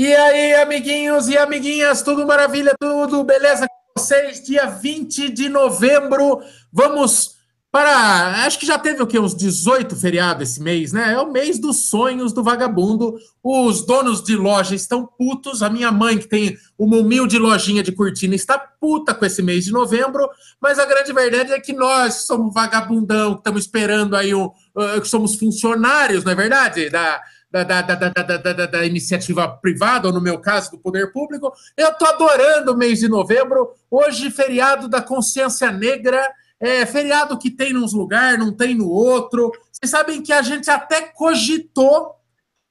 [0.00, 4.42] E aí, amiguinhos e amiguinhas, tudo maravilha, tudo beleza com vocês?
[4.42, 6.40] Dia 20 de novembro,
[6.72, 7.36] vamos
[7.70, 8.46] para.
[8.46, 9.18] Acho que já teve o quê?
[9.18, 11.12] Uns 18 feriados esse mês, né?
[11.12, 13.18] É o mês dos sonhos do vagabundo.
[13.44, 15.62] Os donos de loja estão putos.
[15.62, 19.66] A minha mãe, que tem uma humilde lojinha de cortina, está puta com esse mês
[19.66, 20.26] de novembro.
[20.58, 25.08] Mas a grande verdade é que nós somos vagabundão, estamos esperando aí, um, uh, que
[25.08, 26.88] somos funcionários, não é verdade?
[26.88, 27.20] Da
[27.50, 31.52] da, da, da, da, da, iniciativa privada, ou no meu caso, do poder público.
[31.76, 33.72] Eu estou adorando o mês de novembro.
[33.90, 36.22] Hoje, feriado da consciência negra.
[36.62, 39.50] É feriado que tem nos lugares, não tem no outro.
[39.72, 42.14] Vocês sabem que a gente até cogitou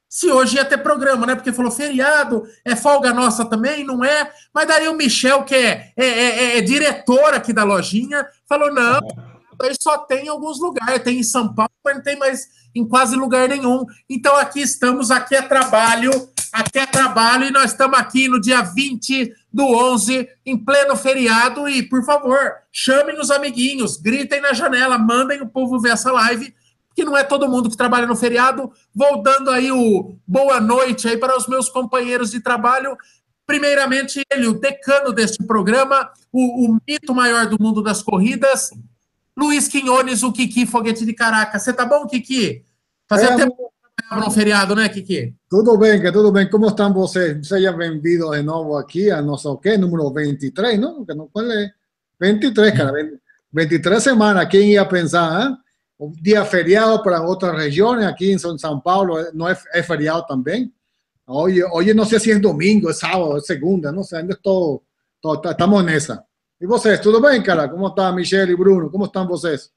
[0.08, 1.36] se hoje ia ter programa, né?
[1.36, 4.30] Porque falou feriado, é folga nossa também, não é?
[4.52, 9.00] Mas daí o Michel, que é, é, é, é diretor aqui da lojinha, falou: não,
[9.62, 12.86] aí só tem em alguns lugares, tem em São Paulo, mas não tem mais em
[12.86, 13.84] quase lugar nenhum.
[14.08, 16.10] Então aqui estamos, aqui é trabalho,
[16.52, 21.68] aqui é trabalho, e nós estamos aqui no dia 20 do 11, em pleno feriado,
[21.68, 22.38] e por favor,
[22.72, 26.54] chamem os amiguinhos, gritem na janela, mandem o povo ver essa live,
[26.94, 28.70] que não é todo mundo que trabalha no feriado.
[28.94, 32.96] Vou dando aí o boa noite aí para os meus companheiros de trabalho.
[33.46, 38.70] Primeiramente, ele, o decano deste programa, o, o mito maior do mundo das corridas,
[39.40, 41.62] Luiz Quinones, o Kiki Foguete de Caracas.
[41.62, 42.62] Você tá bom, Kiki?
[43.08, 45.34] Fazia é, tempo que não um feriado, né, Kiki?
[45.48, 46.48] Tudo bem, que tudo bem.
[46.50, 47.48] Como estão vocês?
[47.48, 49.78] Sejam bem-vindos de novo aqui a nosso, quê?
[49.78, 51.06] Número 23, não?
[51.06, 51.72] Que não qual é?
[52.20, 52.92] 23, cara.
[53.50, 54.46] 23 semanas.
[54.46, 55.56] Quem ia pensar, hein?
[55.98, 60.70] Um dia feriado para outras regiões, aqui em São Paulo não é, é feriado também.
[61.26, 64.82] Hoje, hoje não sei se é domingo, é sábado, é segunda, não sei, ainda estou,
[65.16, 66.24] estou estamos nessa.
[66.60, 67.66] E vocês, tudo bem, cara?
[67.66, 68.90] Como está Michelle e Bruno?
[68.90, 69.72] Como estão vocês?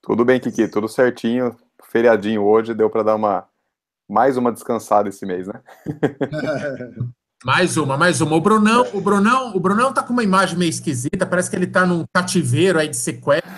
[0.00, 1.54] Tudo bem, Kiki, tudo certinho.
[1.90, 3.46] Feriadinho hoje, deu para dar uma
[4.08, 5.60] mais uma descansada esse mês, né?
[7.44, 8.34] mais uma, mais uma.
[8.34, 11.66] O Brunão, o Brunão, o Brunão tá com uma imagem meio esquisita, parece que ele
[11.66, 13.50] tá num cativeiro aí de sequestro,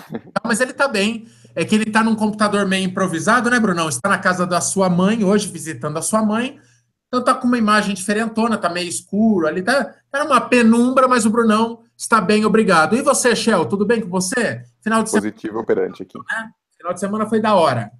[0.43, 1.27] mas ele tá bem.
[1.55, 3.87] É que ele tá num computador meio improvisado, né, Brunão?
[3.87, 6.59] Está na casa da sua mãe hoje, visitando a sua mãe.
[7.07, 11.25] Então tá com uma imagem diferentona, tá meio escuro ali, tá, tá uma penumbra, mas
[11.25, 12.95] o Brunão está bem, obrigado.
[12.95, 14.63] E você, Shell, tudo bem com você?
[14.81, 16.17] Final de Positivo semana, operante aqui.
[16.17, 16.49] Né?
[16.77, 17.91] Final de semana foi da hora.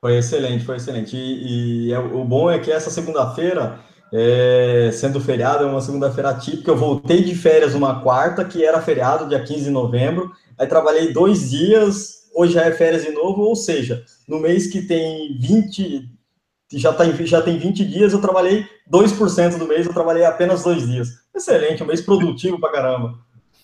[0.00, 1.16] Foi excelente, foi excelente.
[1.16, 3.80] E, e é, o bom é que essa segunda-feira,
[4.12, 6.70] é, sendo feriado, é uma segunda-feira típica.
[6.70, 10.30] Eu voltei de férias uma quarta, que era feriado, dia 15 de novembro.
[10.58, 14.82] Aí trabalhei dois dias, hoje já é férias de novo, ou seja, no mês que
[14.82, 16.08] tem 20,
[16.78, 20.86] já, tá, já tem 20 dias, eu trabalhei 2% do mês, eu trabalhei apenas dois
[20.86, 21.08] dias.
[21.34, 23.18] Excelente, um mês produtivo pra caramba.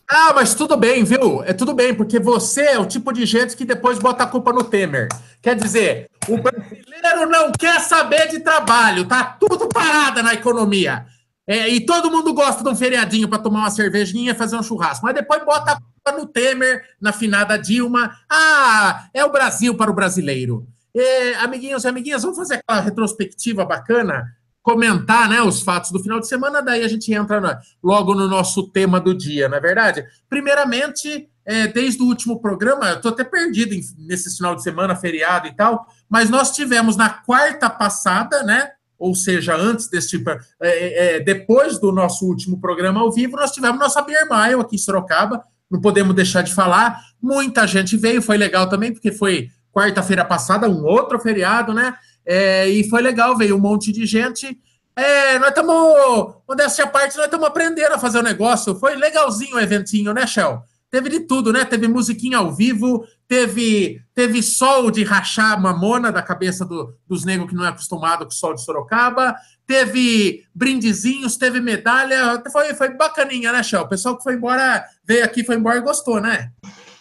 [0.08, 1.42] Ah, mas tudo bem, viu?
[1.42, 4.52] É tudo bem, porque você é o tipo de gente que depois bota a culpa
[4.52, 5.08] no Temer.
[5.42, 11.06] Quer dizer, o brasileiro não quer saber de trabalho, tá tudo parada na economia.
[11.48, 14.62] É, e todo mundo gosta de um feriadinho para tomar uma cervejinha e fazer um
[14.62, 18.16] churrasco, mas depois bota a culpa no Temer, na finada Dilma.
[18.30, 20.66] Ah, é o Brasil para o brasileiro.
[20.96, 24.24] É, amiguinhos e amiguinhas, vamos fazer aquela retrospectiva bacana,
[24.62, 28.26] comentar né, os fatos do final de semana, daí a gente entra na, logo no
[28.26, 30.06] nosso tema do dia, não é verdade?
[30.26, 34.96] Primeiramente, é, desde o último programa, eu estou até perdido em, nesse final de semana,
[34.96, 38.70] feriado e tal, mas nós tivemos na quarta passada, né?
[38.98, 43.52] Ou seja, antes desse tipo, é, é, depois do nosso último programa ao vivo, nós
[43.52, 45.44] tivemos nossa Beer Mile aqui em Sorocaba.
[45.70, 47.00] Não podemos deixar de falar.
[47.20, 51.94] Muita gente veio, foi legal também, porque foi quarta-feira passada, um outro feriado, né?
[52.24, 54.58] É, e foi legal, veio um monte de gente.
[54.96, 58.74] É, nós estamos, modéstia à parte, nós estamos aprendendo a fazer o negócio.
[58.76, 60.62] Foi legalzinho o eventinho, né, Shell?
[60.90, 61.62] Teve de tudo, né?
[61.66, 67.50] Teve musiquinha ao vivo, teve teve sol de rachar mamona da cabeça do, dos negros
[67.50, 72.94] que não é acostumado com o sol de Sorocaba, teve brindezinhos, teve medalha, foi, foi
[72.94, 73.82] bacaninha, né, Shell?
[73.82, 76.50] O pessoal que foi embora, veio aqui, foi embora e gostou, né?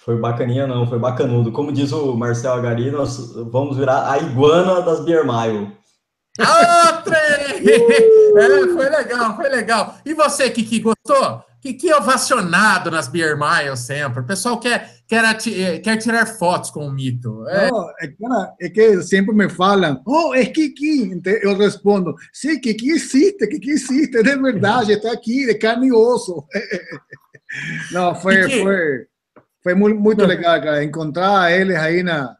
[0.05, 1.51] Foi bacaninha, não, foi bacanudo.
[1.51, 5.75] Como diz o Marcel Agari, nós vamos virar a iguana das Beer Mile.
[6.39, 9.95] Ah, é, foi legal, foi legal.
[10.05, 11.43] E você, Kiki, gostou?
[11.59, 14.19] Kiki ovacionado nas Beer Mile sempre.
[14.19, 17.43] O pessoal quer, quer, eh, quer tirar fotos com o mito.
[17.47, 17.71] É.
[18.19, 21.19] Não, é, é que sempre me falam, oh, é Kiki.
[21.41, 26.45] Eu respondo, sim, Kiki existe, Kiki existe, de verdade, está aqui, de carne e osso.
[27.91, 29.07] Não, foi, Kiki, foi
[29.65, 32.37] foi muito, muito legal, cara, encontrar eles aí na,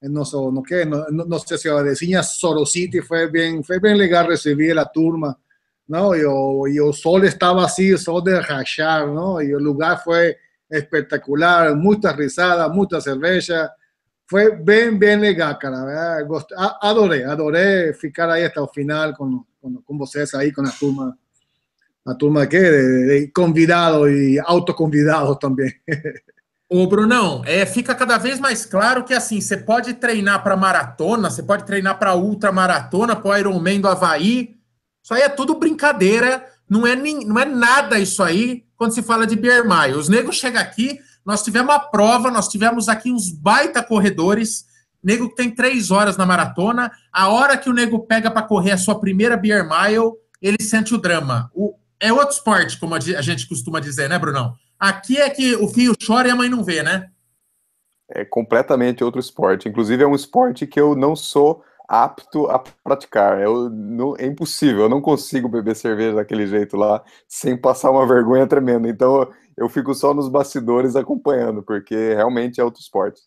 [0.00, 4.28] en nosso, no, que, no, no sé si decía Sorocity, fue bien, fue bien legal
[4.28, 5.36] recibir la turma,
[5.88, 6.14] ¿no?
[6.14, 9.42] Y, o, y el sol estaba así, el sol de rachar, ¿no?
[9.42, 10.38] Y el lugar fue
[10.70, 13.74] espectacular, mucha risada, mucha cerveza,
[14.24, 16.22] foi bem, bem legal, cara.
[16.22, 16.52] Gost...
[16.80, 21.18] Adorei, adorei ficar aí até o final com, com, com vocês aí, com a turma,
[22.06, 25.74] a turma aqui, de, de convidados e autoconvidados também.
[26.70, 31.30] Ô, Brunão, é, fica cada vez mais claro que assim, você pode treinar para maratona,
[31.30, 34.54] você pode treinar para ultramaratona, para o Ironman do Havaí.
[35.02, 39.02] Isso aí é tudo brincadeira, não é, nem, não é nada isso aí quando se
[39.02, 39.96] fala de Mile.
[39.96, 44.66] Os negros chegam aqui, nós tivemos uma prova, nós tivemos aqui uns baita corredores,
[45.02, 48.72] nego que tem três horas na maratona, a hora que o nego pega para correr
[48.72, 50.12] a sua primeira Beer Mile,
[50.42, 51.50] ele sente o drama.
[51.54, 54.54] O, é outro esporte, como a gente costuma dizer, né, Brunão?
[54.78, 57.10] Aqui é que o filho chora e a mãe não vê, né?
[58.10, 59.68] É completamente outro esporte.
[59.68, 63.40] Inclusive, é um esporte que eu não sou apto a praticar.
[63.40, 68.06] Eu, não, é impossível, eu não consigo beber cerveja daquele jeito lá sem passar uma
[68.06, 68.88] vergonha tremenda.
[68.88, 73.20] Então, eu fico só nos bastidores acompanhando, porque realmente é outro esporte.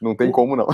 [0.00, 0.66] Não tem como não.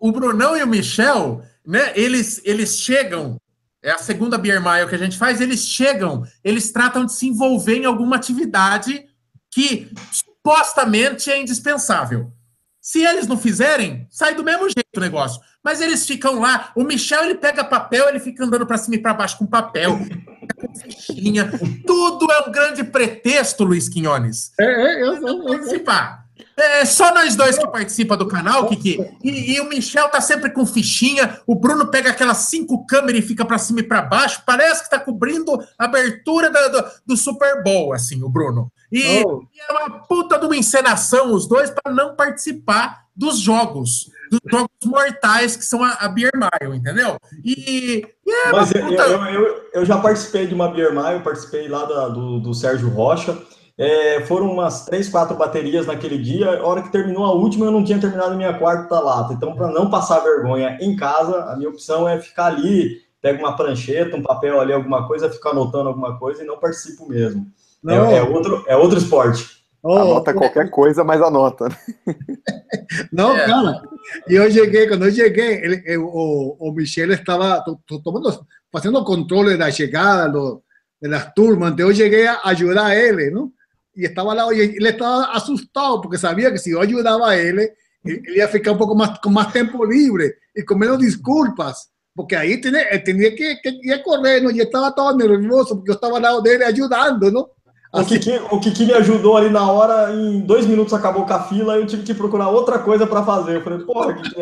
[0.00, 3.40] O, o Brunão e o Michel, né, eles, eles chegam
[3.84, 7.28] é a segunda Beer Mile que a gente faz, eles chegam, eles tratam de se
[7.28, 9.04] envolver em alguma atividade
[9.52, 12.32] que supostamente é indispensável.
[12.80, 15.40] Se eles não fizerem, sai do mesmo jeito o negócio.
[15.62, 18.98] Mas eles ficam lá, o Michel ele pega papel, ele fica andando para cima e
[18.98, 19.98] para baixo com papel,
[20.56, 21.50] com fichinha.
[21.86, 24.52] Tudo é um grande pretexto, Luiz Quinones.
[24.58, 26.23] É, é, eu, eu, eu, participar.
[26.56, 28.98] É só nós dois que participa do canal, Kiki.
[29.22, 31.40] E, e, o Michel tá sempre com fichinha.
[31.46, 34.42] O Bruno pega aquelas cinco câmeras e fica para cima e para baixo.
[34.44, 38.70] Parece que tá cobrindo a abertura do, do, do Super Bowl, assim, o Bruno.
[38.90, 39.42] E, oh.
[39.52, 44.10] e, é uma puta de uma encenação, os dois, para não participar dos jogos.
[44.30, 47.16] Dos jogos mortais que são a, a Beer Mile, entendeu?
[47.44, 49.02] E, e é Mas puta...
[49.02, 52.88] eu, eu, eu, já participei de uma Beer Mile, participei lá da, do, do Sérgio
[52.88, 53.38] Rocha.
[53.76, 56.48] É, foram umas três, quatro baterias naquele dia.
[56.48, 59.34] A hora que terminou a última, eu não tinha terminado minha quarta lata.
[59.34, 63.56] Então, para não passar vergonha em casa, a minha opção é ficar ali, pega uma
[63.56, 67.46] prancheta, um papel ali, alguma coisa, ficar anotando alguma coisa e não participo mesmo.
[67.82, 68.06] Não.
[68.06, 69.64] É, é outro, é outro esporte.
[69.82, 71.68] Oh, anota qualquer coisa, mas anota.
[73.12, 73.44] Não, é.
[73.44, 73.82] cara.
[74.26, 77.62] E eu cheguei, quando eu cheguei, ele, eu, o, o Michel estava
[78.02, 80.62] tomando, fazendo controle da chegada do,
[81.02, 81.72] das turmas.
[81.72, 83.52] Então eu cheguei a ajudar a ele, não?
[83.94, 87.36] Y estaba al lado y él estaba asustado porque sabía que si yo ayudaba a
[87.36, 87.58] él,
[88.04, 91.90] él iba a ficar un poco más con más tiempo libre y con menos disculpas.
[92.14, 94.50] Porque ahí tenía, él tenía que, que ir a correr, ¿no?
[94.50, 97.48] Y estaba todo nervioso porque yo estava ao lado dele ajudando, não?
[97.92, 101.44] O Kiki, o Kiki me ajudou ali na hora, em dois minutos acabou com a
[101.44, 103.54] fila, eu tive que procurar outra coisa para fazer.
[103.54, 104.40] Eu falei, porra, Kiki,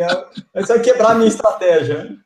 [0.55, 2.17] isso vai quebrar a minha estratégia.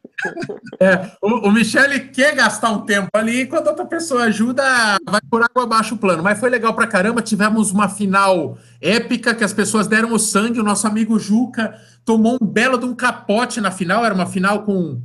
[0.80, 4.64] É, o, o Michele quer gastar um tempo ali, quando outra pessoa ajuda,
[5.08, 6.24] vai por água abaixo o plano.
[6.24, 7.22] Mas foi legal pra caramba.
[7.22, 10.60] Tivemos uma final épica que as pessoas deram o sangue.
[10.60, 14.06] O nosso amigo Juca tomou um belo de um capote na final.
[14.06, 15.02] Era uma final com,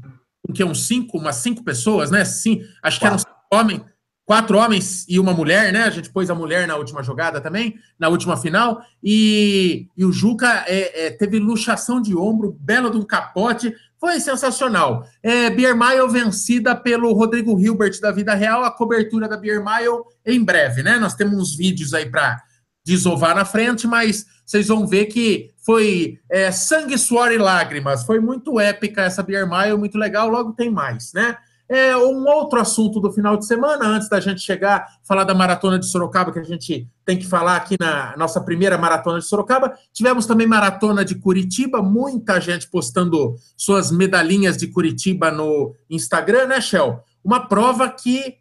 [0.46, 2.24] com que, uns cinco, umas cinco pessoas, né?
[2.24, 3.82] Sim, acho que eram cinco homens
[4.24, 5.82] quatro homens e uma mulher, né?
[5.82, 8.82] A gente pôs a mulher na última jogada também, na última final.
[9.02, 13.74] E, e o Juca é, é, teve luxação de ombro, belo de um capote.
[14.02, 15.06] Foi sensacional.
[15.22, 20.02] É, Beer Mile vencida pelo Rodrigo Hilbert da Vida Real, a cobertura da Beer Mile
[20.26, 20.98] em breve, né?
[20.98, 22.42] Nós temos uns vídeos aí para
[22.84, 28.02] desovar na frente, mas vocês vão ver que foi é, sangue, suor e lágrimas.
[28.02, 30.28] Foi muito épica essa Beer Mile, muito legal.
[30.28, 31.36] Logo tem mais, né?
[31.68, 35.78] É, um outro assunto do final de semana, antes da gente chegar, falar da maratona
[35.78, 39.72] de Sorocaba, que a gente tem que falar aqui na nossa primeira maratona de Sorocaba.
[39.92, 46.60] Tivemos também maratona de Curitiba, muita gente postando suas medalhinhas de Curitiba no Instagram, né,
[46.60, 47.00] Shell?
[47.24, 48.36] Uma prova que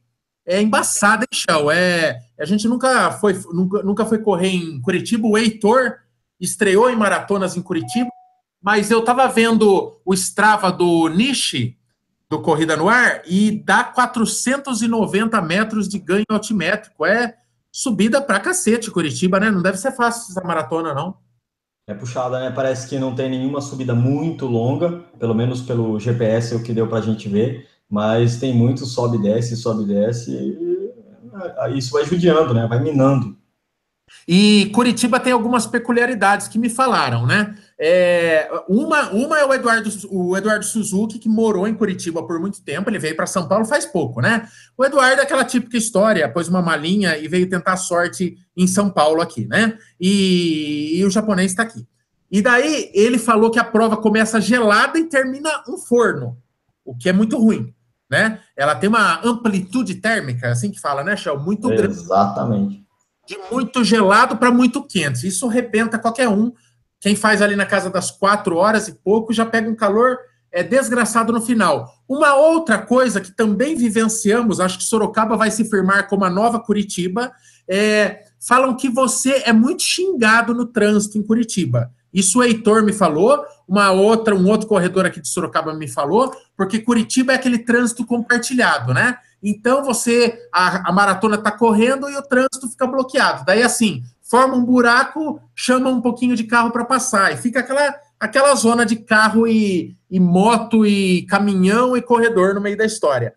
[0.45, 1.71] é embaçada, hein, Shell?
[1.71, 5.27] É, a gente nunca foi, nunca, nunca foi correr em Curitiba.
[5.27, 5.95] O Heitor
[6.39, 8.09] estreou em maratonas em Curitiba,
[8.61, 11.77] mas eu estava vendo o Strava do Nishi
[12.31, 17.05] do Corrida no Ar e dá 490 metros de ganho altimétrico.
[17.05, 17.35] É
[17.69, 19.51] subida pra cacete, Curitiba, né?
[19.51, 21.17] Não deve ser fácil essa maratona, não.
[21.85, 22.49] É puxada, né?
[22.49, 26.71] Parece que não tem nenhuma subida muito longa, pelo menos pelo GPS, é o que
[26.71, 31.91] deu pra gente ver, mas tem muito sobe e desce, sobe e desce, e isso
[31.91, 32.65] vai judiando, né?
[32.65, 33.37] Vai minando.
[34.27, 37.57] E Curitiba tem algumas peculiaridades que me falaram, né?
[37.83, 42.63] É, uma, uma é o Eduardo, o Eduardo Suzuki, que morou em Curitiba por muito
[42.63, 44.47] tempo, ele veio para São Paulo faz pouco, né?
[44.77, 48.87] O Eduardo é aquela típica história, pôs uma malinha e veio tentar sorte em São
[48.87, 49.79] Paulo aqui, né?
[49.99, 51.83] E, e o japonês está aqui.
[52.29, 56.37] E daí ele falou que a prova começa gelada e termina um forno,
[56.85, 57.73] o que é muito ruim,
[58.07, 58.41] né?
[58.55, 61.39] Ela tem uma amplitude térmica, assim que fala, né, Shell?
[61.39, 61.95] Muito grande.
[61.95, 62.85] Exatamente.
[63.27, 65.27] De muito gelado para muito quente.
[65.27, 66.53] Isso arrebenta qualquer um
[67.01, 70.17] Quem faz ali na casa das quatro horas e pouco já pega um calor
[70.51, 71.91] é, desgraçado no final.
[72.07, 76.59] Uma outra coisa que também vivenciamos, acho que Sorocaba vai se firmar como a nova
[76.59, 77.31] Curitiba,
[77.67, 81.91] é, falam que você é muito xingado no trânsito em Curitiba.
[82.13, 86.31] Isso o Heitor me falou, uma outra, um outro corredor aqui de Sorocaba me falou,
[86.55, 89.17] porque Curitiba é aquele trânsito compartilhado, né?
[89.41, 93.43] Então você a, a maratona está correndo e o trânsito fica bloqueado.
[93.45, 97.93] Daí assim, forma um buraco, chama um pouquinho de carro para passar e fica aquela
[98.17, 103.33] aquela zona de carro e, e, moto e caminhão e corredor no meio da história.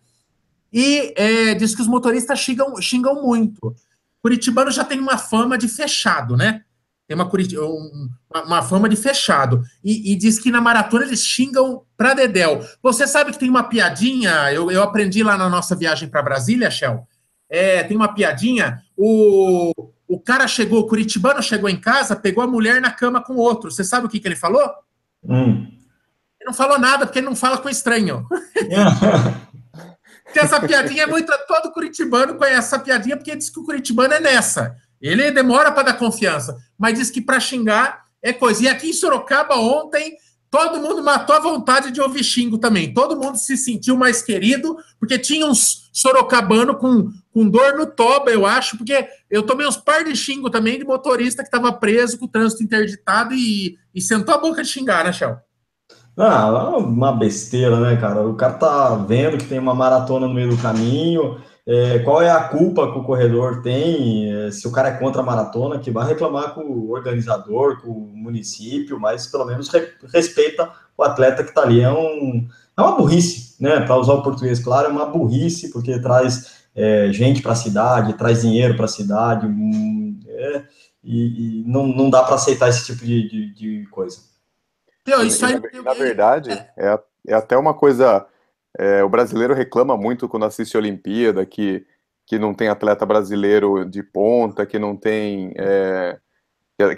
[0.70, 3.74] E é, diz que os motoristas xingam, xingam muito.
[4.22, 6.62] Curitibano já tem uma fama de fechado, né?
[7.08, 9.62] Tem uma, uma, uma fama de fechado.
[9.82, 12.60] E, e, diz que na maratona eles xingam pra Dedel.
[12.82, 16.70] Você sabe que tem uma piadinha, eu, eu aprendi lá na nossa viagem para Brasília,
[16.70, 17.06] Shell.
[17.48, 18.82] É, tem uma piadinha.
[18.96, 19.72] O,
[20.08, 23.70] o cara chegou, o Curitibano chegou em casa, pegou a mulher na cama com outro.
[23.70, 24.68] Você sabe o que, que ele falou?
[25.22, 25.66] Hum.
[26.40, 28.26] Ele não falou nada, porque ele não fala com estranho.
[30.34, 31.32] essa piadinha é muito.
[31.46, 34.76] Todo curitibano conhece essa piadinha, porque diz que o curitibano é nessa.
[35.00, 38.64] Ele demora para dar confiança, mas diz que para xingar é coisa.
[38.64, 40.16] E aqui em Sorocaba, ontem,
[40.50, 42.94] todo mundo matou a vontade de ouvir xingo também.
[42.94, 48.30] Todo mundo se sentiu mais querido, porque tinha uns sorocabano com, com dor no toba,
[48.30, 52.16] eu acho, porque eu tomei uns par de xingo também de motorista que estava preso
[52.16, 55.36] com o trânsito interditado e, e sentou a boca de xingar, né, Shell?
[56.16, 58.22] Ah, é uma besteira, né, cara?
[58.22, 62.30] O cara tá vendo que tem uma maratona no meio do caminho, é, qual é
[62.30, 65.90] a culpa que o corredor tem, é, se o cara é contra a maratona, que
[65.90, 71.42] vai reclamar com o organizador, com o município, mas pelo menos re, respeita o atleta
[71.42, 71.80] que está ali.
[71.80, 73.80] É, um, é uma burrice, né?
[73.80, 78.18] Para usar o português, claro, é uma burrice, porque traz é, gente para a cidade,
[78.18, 80.64] traz dinheiro para a cidade, hum, é,
[81.02, 84.18] e, e, não, não dá para aceitar esse tipo de, de, de coisa.
[85.24, 88.26] isso aí, na, na verdade, é, é até uma coisa
[88.78, 91.86] é, o brasileiro reclama muito quando assiste a Olimpíada que,
[92.26, 95.52] que não tem atleta brasileiro de ponta, que não tem.
[95.56, 96.18] É,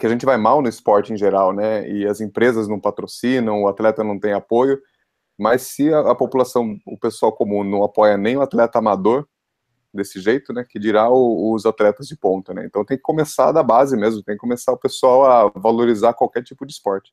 [0.00, 1.86] que a gente vai mal no esporte em geral, né?
[1.86, 4.80] E as empresas não patrocinam, o atleta não tem apoio.
[5.38, 9.28] Mas se a, a população, o pessoal comum, não apoia nem o atleta amador
[9.96, 10.64] desse jeito, né?
[10.68, 12.64] Que dirá o, os atletas de ponta, né?
[12.64, 16.42] Então tem que começar da base mesmo, tem que começar o pessoal a valorizar qualquer
[16.42, 17.12] tipo de esporte.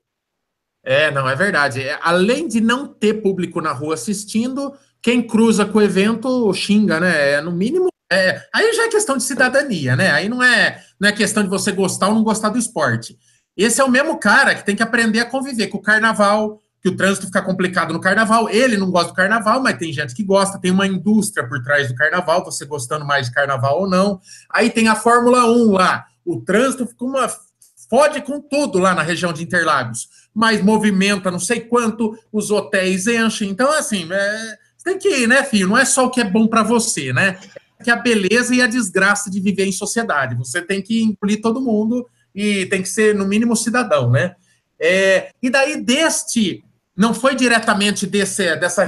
[0.84, 1.82] É, não, é verdade.
[1.82, 7.00] É, além de não ter público na rua assistindo, quem cruza com o evento xinga,
[7.00, 7.32] né?
[7.32, 7.88] É, no mínimo.
[8.12, 10.12] É, aí já é questão de cidadania, né?
[10.12, 13.18] Aí não é, não é questão de você gostar ou não gostar do esporte.
[13.56, 16.90] Esse é o mesmo cara que tem que aprender a conviver com o carnaval, que
[16.90, 18.50] o trânsito fica complicado no carnaval.
[18.50, 21.88] Ele não gosta do carnaval, mas tem gente que gosta, tem uma indústria por trás
[21.88, 24.20] do carnaval, você gostando mais de carnaval ou não.
[24.52, 26.06] Aí tem a Fórmula 1 lá.
[26.26, 27.28] O trânsito fica uma.
[27.90, 33.06] Fode com tudo lá na região de Interlagos mais movimenta não sei quanto, os hotéis
[33.08, 33.50] enchem.
[33.50, 35.68] Então, assim, é, tem que ir, né, filho?
[35.68, 37.40] Não é só o que é bom para você, né?
[37.84, 40.36] Que a beleza e a desgraça de viver em sociedade.
[40.36, 44.36] Você tem que incluir todo mundo e tem que ser, no mínimo, cidadão, né?
[44.80, 46.64] É, e daí, deste,
[46.96, 48.86] não foi diretamente desse, dessa,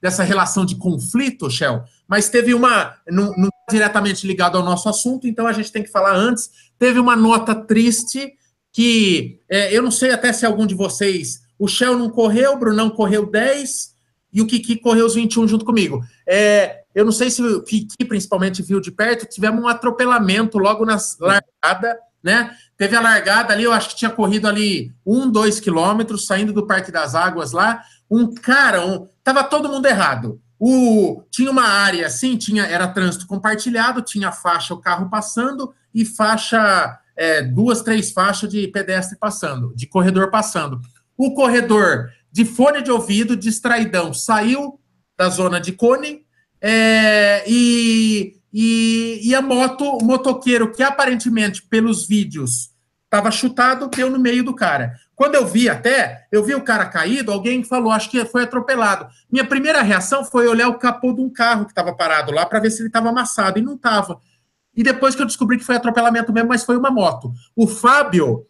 [0.00, 5.26] dessa relação de conflito, Shell, mas teve uma, não, não diretamente ligado ao nosso assunto,
[5.26, 8.34] então a gente tem que falar antes, teve uma nota triste
[8.72, 11.42] que é, eu não sei até se algum de vocês.
[11.58, 13.94] O Shell não correu, o Brunão correu 10
[14.32, 16.04] e o Kiki correu os 21 junto comigo.
[16.26, 20.84] É, eu não sei se o Kiki principalmente viu de perto, tivemos um atropelamento logo
[20.84, 22.50] na largada, né?
[22.76, 26.66] Teve a largada ali, eu acho que tinha corrido ali um, dois quilômetros, saindo do
[26.66, 27.82] Parque das Águas lá.
[28.10, 30.40] Um cara, um, tava todo mundo errado.
[30.58, 36.04] O, tinha uma área assim, tinha, era trânsito compartilhado, tinha faixa, o carro passando, e
[36.04, 40.80] faixa é, duas, três faixas de pedestre passando, de corredor passando.
[41.16, 44.80] O corredor de fone de ouvido, distraidão, saiu
[45.16, 46.24] da zona de cone
[46.60, 52.70] é, e, e, e, a moto, o motoqueiro, que aparentemente, pelos vídeos,
[53.04, 54.94] estava chutado, deu no meio do cara.
[55.16, 59.08] Quando eu vi até, eu vi o cara caído, alguém falou, acho que foi atropelado.
[59.28, 62.60] Minha primeira reação foi olhar o capô de um carro que estava parado lá para
[62.60, 64.20] ver se ele estava amassado, e não estava.
[64.76, 67.32] E depois que eu descobri que foi atropelamento mesmo, mas foi uma moto.
[67.56, 68.46] O Fábio,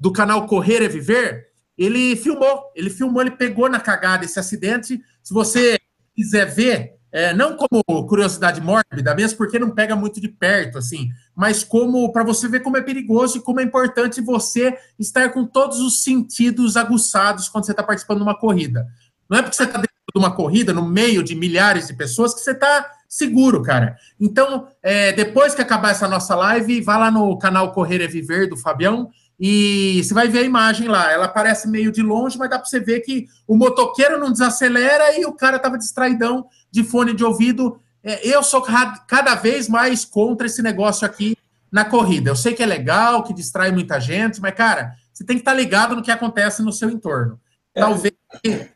[0.00, 1.46] do canal Correr é Viver,
[1.78, 2.72] ele filmou.
[2.74, 5.00] Ele filmou, ele pegou na cagada esse acidente.
[5.22, 5.78] Se você
[6.14, 11.10] quiser ver, é, não como curiosidade mórbida, mesmo porque não pega muito de perto, assim,
[11.32, 15.46] mas como para você ver como é perigoso e como é importante você estar com
[15.46, 18.88] todos os sentidos aguçados quando você está participando de uma corrida.
[19.30, 22.34] Não é porque você está dentro de uma corrida, no meio de milhares de pessoas,
[22.34, 23.96] que você está seguro, cara.
[24.20, 28.48] Então, é, depois que acabar essa nossa live, vá lá no canal Correr é Viver
[28.48, 31.10] do Fabião E você vai ver a imagem lá.
[31.10, 35.18] Ela aparece meio de longe, mas dá para você ver que o motoqueiro não desacelera
[35.18, 37.78] e o cara estava distraidão de fone de ouvido.
[38.02, 38.62] É, eu sou
[39.06, 41.36] cada vez mais contra esse negócio aqui
[41.70, 42.30] na corrida.
[42.30, 45.52] Eu sei que é legal, que distrai muita gente, mas, cara, você tem que estar
[45.52, 47.40] tá ligado no que acontece no seu entorno.
[47.74, 47.80] É.
[47.80, 48.14] Talvez,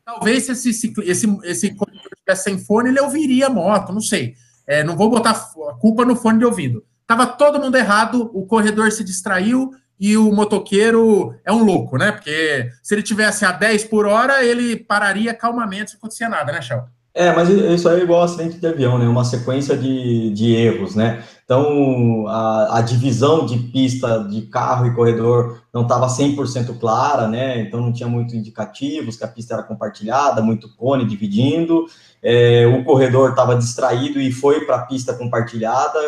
[0.04, 4.34] talvez se esse, esse, esse corredor tivesse sem fone, ele ouviria a moto, não sei.
[4.66, 6.84] É, não vou botar a culpa no fone de ouvido.
[7.06, 12.12] Tava todo mundo errado, o corredor se distraiu e o motoqueiro é um louco, né?
[12.12, 16.62] Porque se ele tivesse a 10 por hora, ele pararia calmamente se acontecia nada, né,
[16.62, 16.84] Chão?
[17.14, 19.08] É, mas isso aí é igual acidente de avião, né?
[19.08, 21.24] Uma sequência de, de erros, né?
[21.44, 27.60] Então, a, a divisão de pista de carro e corredor não estava 100% clara, né?
[27.60, 31.86] Então, não tinha muito indicativos que a pista era compartilhada, muito cone dividindo.
[32.22, 35.98] É, o corredor estava distraído e foi para a pista compartilhada,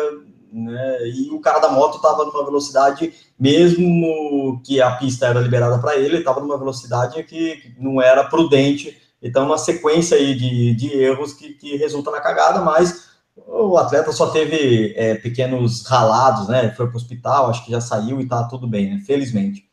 [0.51, 1.07] né?
[1.07, 5.95] E o cara da moto estava numa velocidade, mesmo que a pista era liberada para
[5.95, 11.33] ele, estava numa velocidade que não era prudente então, uma sequência aí de, de erros
[11.33, 13.11] que, que resulta na cagada, mas
[13.47, 16.71] o atleta só teve é, pequenos ralados, né?
[16.71, 19.03] Foi para o hospital, acho que já saiu e tá tudo bem, né?
[19.05, 19.69] Felizmente.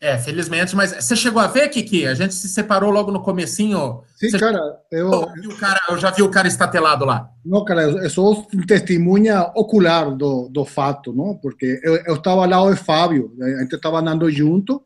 [0.00, 2.06] É, felizmente, mas você chegou a ver, Kiki?
[2.06, 4.02] A gente se separou logo no comecinho.
[4.16, 4.60] Sim, você cara,
[4.90, 5.26] eu...
[5.58, 7.30] Cara, eu já vi o cara estatelado lá.
[7.44, 11.34] Não, cara, eu sou testemunha ocular do, do fato, não?
[11.36, 14.82] Porque eu, eu estava ao lado de Fábio, a gente estava andando junto,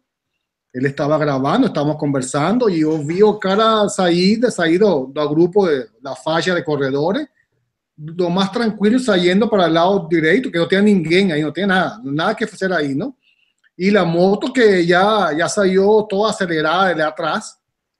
[0.72, 5.66] ele estava gravando, estávamos conversando e eu vi o cara sair, sair do, do grupo
[5.66, 7.26] de, da faixa de corredores,
[7.96, 11.66] do mais tranquilo, saindo para o lado direito, que não tinha ninguém aí, não tinha
[11.66, 13.12] nada, nada que fazer aí, não?
[13.78, 17.56] E a moto que já, já saiu toda acelerada ali atrás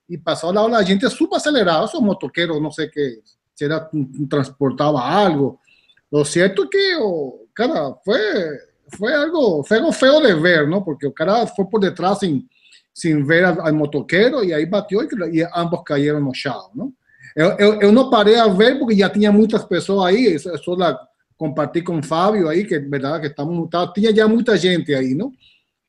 [0.09, 3.21] e passou ao lado da gente super acelerado, sou motoqueiro, não sei que,
[3.55, 3.89] se era,
[4.29, 5.59] transportava algo.
[6.11, 8.19] Lo certo é que, o cara, foi,
[8.97, 10.83] foi algo, foi algo feo de ver, não?
[10.83, 12.49] Porque o cara foi por detrás sem
[12.99, 16.93] sin ver al, al motoquero y ahí batió y, y, ambos cayeron no chão, ¿no?
[17.37, 20.99] Eu, eu, eu, não parei a ver porque já tinha muitas pessoas aí, só la
[21.37, 25.31] comparti com Fábio aí, que verdade que estamos, tá, tinha já muita gente aí, não?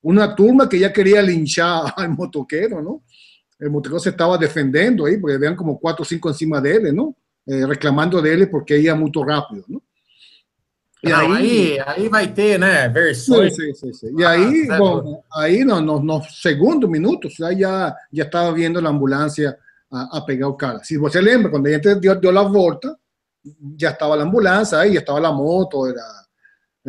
[0.02, 3.02] Uma turma que já queria linchar al motoquero, não?
[3.62, 6.92] O motoquero se estava defendendo aí, porque vean como quatro ou cinco em cima dele,
[6.92, 7.16] não?
[7.48, 9.82] Eh, reclamando dele porque ia muito rápido, não?
[11.02, 13.56] E Não, aí, aí, aí, vai ter, né, versões.
[13.56, 18.24] Sim, sim, sim, E aí, ah, bom, aí no, no, no, segundo minuto já, já
[18.26, 19.58] estava vindo a ambulância
[19.90, 20.84] a, a, pegar o cara.
[20.84, 22.98] Se você lembra, quando a gente deu, deu a volta,
[23.80, 26.19] já estava a ambulância, aí já estava a moto, era...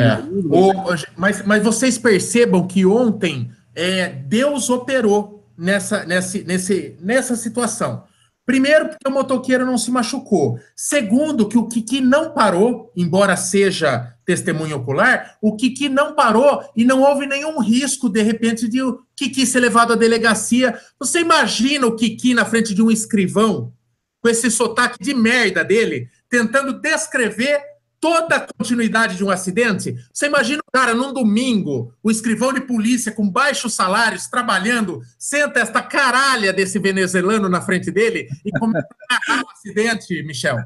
[0.00, 0.18] É.
[0.50, 0.72] O,
[1.16, 8.04] mas, mas vocês percebam que ontem é, Deus operou nessa, nessa, nesse, nessa situação.
[8.46, 10.58] Primeiro, porque o motoqueiro não se machucou.
[10.74, 16.84] Segundo, que o Kiki não parou, embora seja testemunho ocular, o Kiki não parou e
[16.84, 20.76] não houve nenhum risco, de repente, de o Kiki ser levado à delegacia.
[20.98, 23.72] Você imagina o Kiki na frente de um escrivão,
[24.20, 27.60] com esse sotaque de merda dele, tentando descrever
[28.00, 29.94] toda a continuidade de um acidente.
[30.12, 35.60] Você imagina o cara num domingo, o escrivão de polícia com baixos salários, trabalhando, senta
[35.60, 40.56] esta caralha desse venezuelano na frente dele e começa a narrar um acidente, Michel.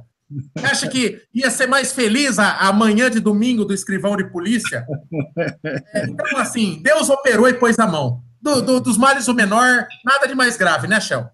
[0.56, 4.24] Você acha que ia ser mais feliz a, a manhã de domingo do escrivão de
[4.30, 4.86] polícia?
[5.66, 8.22] É, então, assim, Deus operou e pôs a mão.
[8.40, 11.28] Do, do, dos males o menor, nada de mais grave, né, Shell?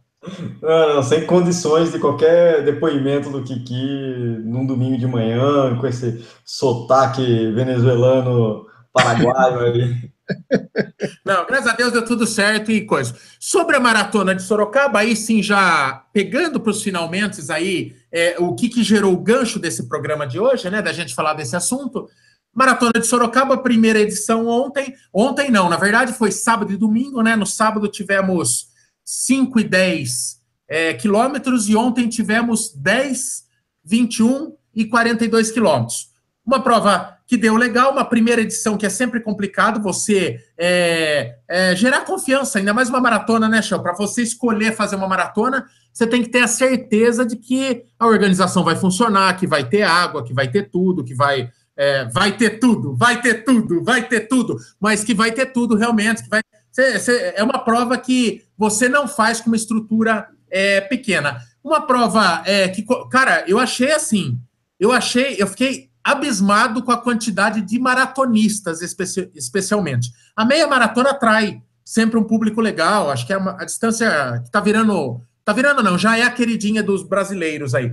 [0.61, 6.25] Não, não, sem condições de qualquer depoimento do Kiki num domingo de manhã, com esse
[6.45, 10.13] sotaque venezuelano paraguaio ali.
[11.25, 13.15] Não, graças a Deus deu tudo certo e coisa.
[13.39, 18.55] Sobre a maratona de Sorocaba, aí sim, já pegando para os finalmente aí, é, o
[18.55, 20.83] que, que gerou o gancho desse programa de hoje, né?
[20.83, 22.09] Da gente falar desse assunto.
[22.55, 24.95] Maratona de Sorocaba, primeira edição ontem.
[25.13, 27.35] Ontem não, na verdade foi sábado e domingo, né?
[27.35, 28.70] No sábado tivemos
[29.11, 33.45] 5 e 10 é, quilômetros e ontem tivemos 10,
[33.85, 36.11] 21 e 42 quilômetros.
[36.47, 41.75] Uma prova que deu legal, uma primeira edição que é sempre complicado você é, é,
[41.75, 43.83] gerar confiança, ainda mais uma maratona, né, Chão?
[43.83, 48.07] Para você escolher fazer uma maratona, você tem que ter a certeza de que a
[48.07, 51.51] organização vai funcionar, que vai ter água, que vai ter tudo, que vai.
[51.77, 55.77] É, vai ter tudo, vai ter tudo, vai ter tudo, mas que vai ter tudo
[55.77, 56.43] realmente, que vai
[56.81, 61.39] Cê, cê, é uma prova que você não faz com uma estrutura é, pequena.
[61.63, 64.39] Uma prova é, que, cara, eu achei assim,
[64.79, 70.11] eu achei, eu fiquei abismado com a quantidade de maratonistas, especi especialmente.
[70.35, 74.51] A meia maratona atrai sempre um público legal, acho que é uma, a distância que
[74.51, 77.93] tá virando, tá virando não, já é a queridinha dos brasileiros aí.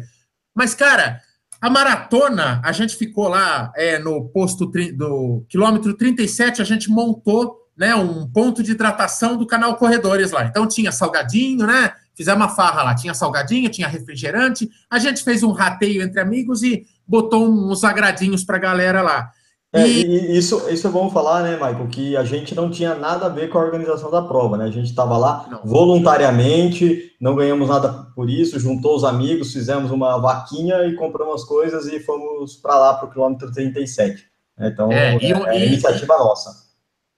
[0.56, 1.21] Mas, cara,
[1.60, 7.66] a maratona, a gente ficou lá é, no posto do quilômetro 37, a gente montou
[7.78, 10.46] né, um ponto de hidratação do canal Corredores lá.
[10.46, 11.94] Então tinha salgadinho, né?
[12.16, 14.68] Fizemos uma farra lá, tinha salgadinho, tinha refrigerante.
[14.90, 19.30] A gente fez um rateio entre amigos e botou uns agradinhos para a galera lá.
[19.72, 20.38] É, e...
[20.38, 23.50] isso, isso é bom falar, né, Michael, que a gente não tinha nada a ver
[23.50, 24.66] com a organização da prova, né?
[24.66, 25.62] A gente estava lá não.
[25.63, 31.48] voluntariamente, não ganhamos nada por isso, juntou os amigos, fizemos uma vaquinha e compramos as
[31.48, 34.26] coisas e fomos para lá para o quilômetro 37.
[34.60, 36.66] Então, é, e, é, é iniciativa nossa.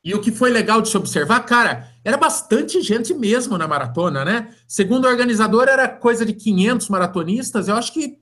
[0.03, 4.23] E o que foi legal de se observar, cara, era bastante gente mesmo na maratona,
[4.23, 4.49] né?
[4.67, 7.67] Segundo o organizador, era coisa de 500 maratonistas.
[7.67, 8.17] Eu acho que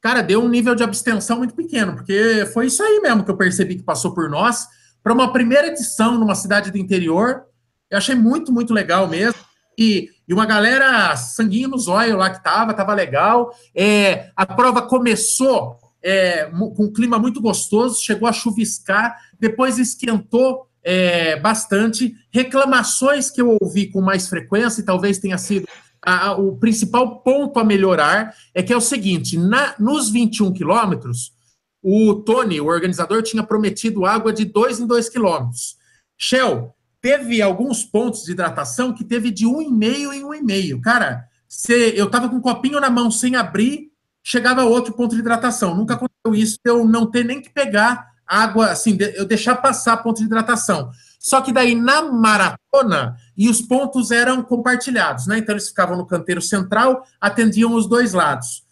[0.00, 3.36] cara, deu um nível de abstenção muito pequeno, porque foi isso aí mesmo que eu
[3.36, 4.66] percebi que passou por nós.
[5.02, 7.44] Para uma primeira edição numa cidade do interior,
[7.90, 9.38] eu achei muito, muito legal mesmo.
[9.78, 13.54] E, e uma galera sanguinho no zóio lá que tava, tava legal.
[13.74, 20.66] É, a prova começou é, com um clima muito gostoso, chegou a chuviscar, depois esquentou
[20.82, 22.14] é, bastante.
[22.30, 25.66] Reclamações que eu ouvi com mais frequência, e talvez tenha sido
[26.02, 31.32] a, o principal ponto a melhorar é que é o seguinte: na, nos 21 quilômetros,
[31.82, 35.76] o Tony, o organizador, tinha prometido água de 2 em 2 quilômetros.
[36.16, 40.80] Shell, teve alguns pontos de hidratação que teve de 1,5 em 1,5.
[40.80, 43.90] Cara, se eu tava com um copinho na mão sem abrir,
[44.22, 45.74] chegava outro ponto de hidratação.
[45.74, 50.18] Nunca aconteceu isso, eu não ter nem que pegar água, assim, eu deixar passar ponto
[50.18, 50.90] de hidratação.
[51.18, 55.38] Só que daí na maratona, e os pontos eram compartilhados, né?
[55.38, 58.62] Então eles ficavam no canteiro central, atendiam os dois lados.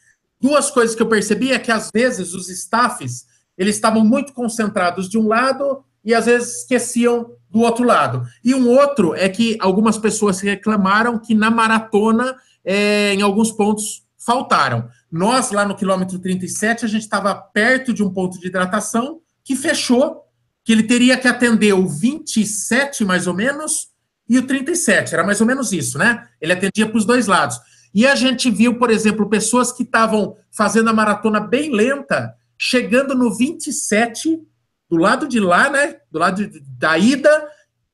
[0.41, 5.09] Duas coisas que eu percebi é que às vezes os staffs, eles estavam muito concentrados
[5.11, 8.23] de um lado e às vezes esqueciam do outro lado.
[8.45, 14.05] E um outro é que algumas pessoas reclamaram que na maratona, é, em alguns pontos,
[14.17, 14.89] faltaram.
[15.11, 19.57] Nós, lá no quilômetro 37, a gente estava perto de um ponto de hidratação que
[19.57, 20.27] fechou
[20.63, 23.89] que ele teria que atender o 27, mais ou menos,
[24.29, 25.15] e o 37.
[25.15, 26.29] Era mais ou menos isso, né?
[26.39, 27.59] Ele atendia para os dois lados.
[27.95, 33.15] E a gente viu, por exemplo, pessoas que estavam fazendo a maratona bem lenta, chegando
[33.15, 34.39] no 27,
[34.91, 35.97] do lado de lá, né?
[36.13, 37.49] Do lado de, da ida,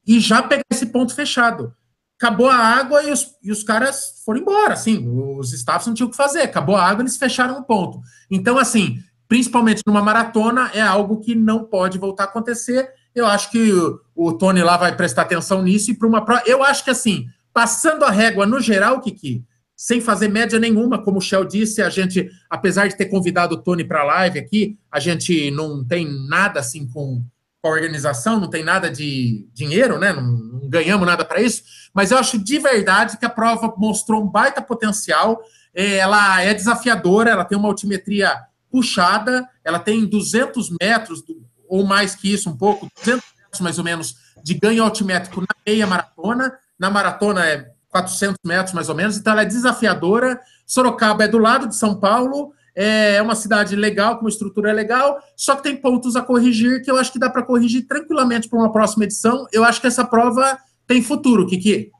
[0.05, 1.73] e já pegar esse ponto fechado.
[2.19, 5.07] Acabou a água e os, e os caras foram embora, assim,
[5.38, 6.43] os staffs não tinham o que fazer.
[6.43, 8.01] Acabou a água, eles fecharam o ponto.
[8.29, 12.91] Então, assim, principalmente numa maratona, é algo que não pode voltar a acontecer.
[13.15, 16.25] Eu acho que o, o Tony lá vai prestar atenção nisso e para uma.
[16.47, 19.45] Eu acho que assim, passando a régua no geral, Kiki,
[19.77, 23.59] sem fazer média nenhuma, como o Shell disse, a gente, apesar de ter convidado o
[23.59, 27.25] Tony para a live aqui, a gente não tem nada assim com,
[27.61, 30.13] com a organização, não tem nada de dinheiro, né?
[30.13, 34.23] Não, não ganhamos nada para isso, mas eu acho de verdade que a prova mostrou
[34.23, 35.41] um baita potencial.
[35.75, 38.33] É, ela é desafiadora, ela tem uma altimetria
[38.75, 41.23] puxada, ela tem 200 metros,
[41.69, 45.47] ou mais que isso, um pouco, 200 metros mais ou menos, de ganho altimétrico na
[45.65, 46.59] meia maratona.
[46.77, 50.41] Na maratona é 400 metros mais ou menos, então ela é desafiadora.
[50.67, 55.21] Sorocaba é do lado de São Paulo, é uma cidade legal, com uma estrutura legal,
[55.37, 58.59] só que tem pontos a corrigir que eu acho que dá para corrigir tranquilamente para
[58.59, 59.47] uma próxima edição.
[59.53, 61.93] Eu acho que essa prova tem futuro, Kiki.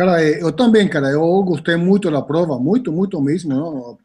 [0.00, 3.98] Cara, eu também, cara, eu gostei muito da prova, muito, muito mesmo, não?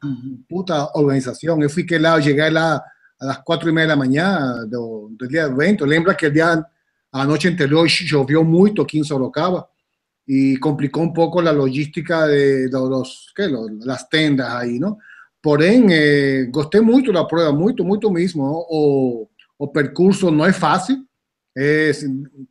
[0.49, 1.61] puta organização.
[1.61, 2.83] Eu fiquei lá, eu cheguei lá
[3.17, 5.85] às quatro e meia da manhã do, do dia do evento.
[5.85, 6.65] Lembra que dia,
[7.13, 9.69] a noite anterior choveu muito aqui em Sorocaba
[10.27, 13.47] e complicou um pouco a logística de, los, que,
[13.85, 14.97] las tendas aí, não?
[15.41, 18.43] Porém, eh, gostei muito da prova, muito, muito mesmo.
[18.43, 20.97] O, o percurso não é fácil,
[21.57, 21.91] é,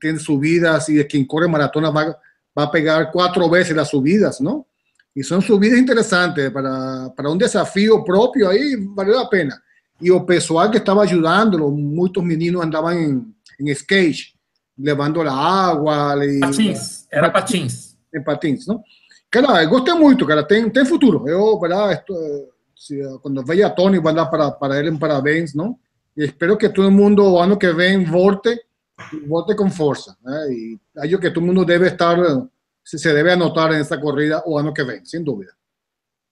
[0.00, 2.14] tem subidas e quem corre maratona vai
[2.56, 4.66] va a pegar cuatro veces las subidas, ¿no?
[5.14, 9.62] Y son subidas interesantes para, para un desafío propio ahí, vale la pena.
[10.00, 14.34] Y o pessoal que estaba ayudándolo, muchos meninos andaban en, en skate,
[14.76, 16.16] levando la agua.
[16.40, 17.96] Patins, era patins.
[18.12, 18.82] En patins, ¿no?
[19.30, 21.28] Cara, gostei muito, cara, tem, tem futuro.
[21.28, 22.14] Eu, verdade, esto,
[22.76, 25.76] se, quando veja a Tony, vou dar para, para ele um parabéns, não?
[26.16, 28.60] E espero que todo mundo, o ano que vem, volte
[29.26, 30.16] vote con fuerza.
[30.26, 30.52] ¿eh?
[30.52, 32.18] Y algo que todo el mundo debe estar,
[32.82, 35.52] se deve anotar nessa corrida o ano que vem, sem dúvida.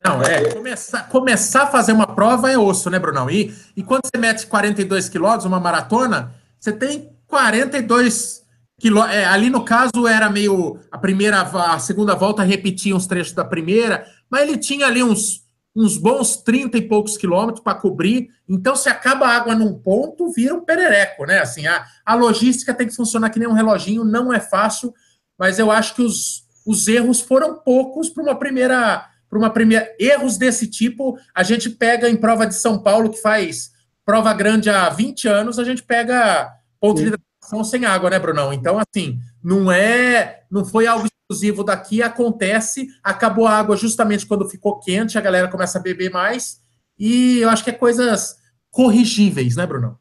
[0.05, 3.31] Não, é, começar, começar a fazer uma prova é osso, né, Brunão?
[3.31, 8.43] E, e quando você mete 42 quilômetros, uma maratona, você tem 42
[8.81, 9.17] quilômetros.
[9.17, 10.81] É, ali no caso era meio.
[10.91, 15.43] A primeira, a segunda volta repetia uns trechos da primeira, mas ele tinha ali uns
[15.75, 18.29] uns bons 30 e poucos quilômetros para cobrir.
[18.49, 21.41] Então, se acaba a água num ponto, vira um perereco, né?
[21.41, 24.93] Assim, a, a logística tem que funcionar que nem um reloginho, não é fácil,
[25.39, 29.09] mas eu acho que os, os erros foram poucos para uma primeira.
[29.29, 29.91] Para uma primeira.
[29.99, 33.73] Erros desse tipo, a gente pega em prova de São Paulo, que faz
[34.05, 37.05] prova grande há 20 anos, a gente pega ponto Sim.
[37.05, 38.53] de situação sem água, né, Brunão?
[38.53, 44.49] Então, assim, não é, não foi algo exclusivo daqui, acontece, acabou a água justamente quando
[44.49, 46.61] ficou quente, a galera começa a beber mais,
[46.99, 48.37] e eu acho que é coisas
[48.71, 49.99] corrigíveis, né, Brunão?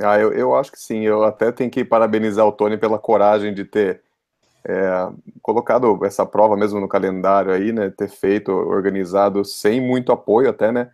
[0.00, 3.52] Ah, eu, eu acho que sim, eu até tenho que parabenizar o Tony pela coragem
[3.52, 4.02] de ter
[4.64, 5.08] é,
[5.42, 10.72] colocado essa prova mesmo no calendário aí, né, ter feito, organizado sem muito apoio até,
[10.72, 10.90] né,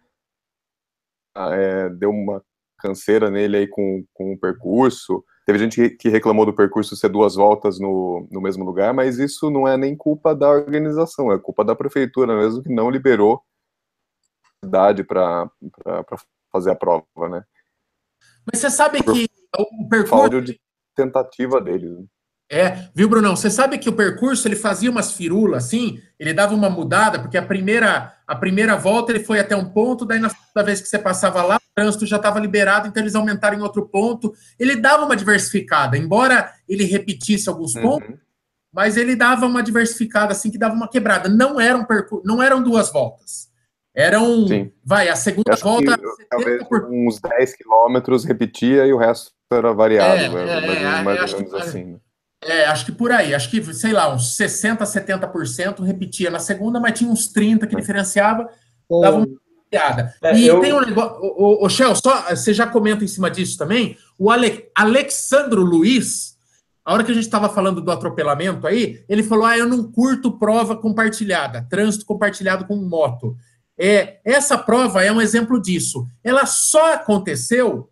[1.35, 2.43] ah, é, deu uma
[2.79, 7.35] canseira nele aí com, com o percurso, teve gente que reclamou do percurso ser duas
[7.35, 11.65] voltas no, no mesmo lugar, mas isso não é nem culpa da organização, é culpa
[11.65, 13.43] da prefeitura mesmo, que não liberou
[14.65, 15.51] idade para
[16.51, 17.45] fazer a prova, né.
[18.51, 19.29] Mas você sabe que
[19.59, 20.09] o percurso...
[20.09, 20.61] Falta de
[20.95, 22.05] tentativa deles, né?
[22.55, 23.35] É, viu, Brunão?
[23.35, 27.37] Você sabe que o percurso ele fazia umas firulas assim, ele dava uma mudada, porque
[27.37, 30.87] a primeira, a primeira volta ele foi até um ponto, daí na segunda vez que
[30.87, 34.33] você passava lá, o trânsito já estava liberado, então eles aumentaram em outro ponto.
[34.57, 37.83] Ele dava uma diversificada, embora ele repetisse alguns uhum.
[37.83, 38.15] pontos,
[38.73, 41.29] mas ele dava uma diversificada assim que dava uma quebrada.
[41.29, 43.49] Não eram percurso, não eram duas voltas.
[43.93, 44.73] Eram, Sim.
[44.85, 45.99] vai, a segunda volta.
[45.99, 46.85] Que, talvez por...
[46.89, 50.43] uns 10 quilômetros repetia e o resto era variado, é, né?
[50.53, 51.85] é, mais, mais ou menos que, assim.
[51.85, 51.99] Né?
[52.45, 56.79] É, acho que por aí, acho que, sei lá, uns 60%, 70% repetia na segunda,
[56.79, 58.49] mas tinha uns 30% que diferenciava,
[59.01, 59.27] dava uma
[59.71, 60.15] piada.
[60.23, 60.61] É, e eu...
[60.61, 63.97] tem um negócio, o, o, o Shell, só, você já comenta em cima disso também,
[64.19, 66.35] o Ale, Alexandro Luiz,
[66.85, 69.91] a hora que a gente estava falando do atropelamento aí, ele falou, ah, eu não
[69.91, 73.35] curto prova compartilhada, trânsito compartilhado com moto.
[73.77, 76.07] É, essa prova é um exemplo disso.
[76.23, 77.89] Ela só aconteceu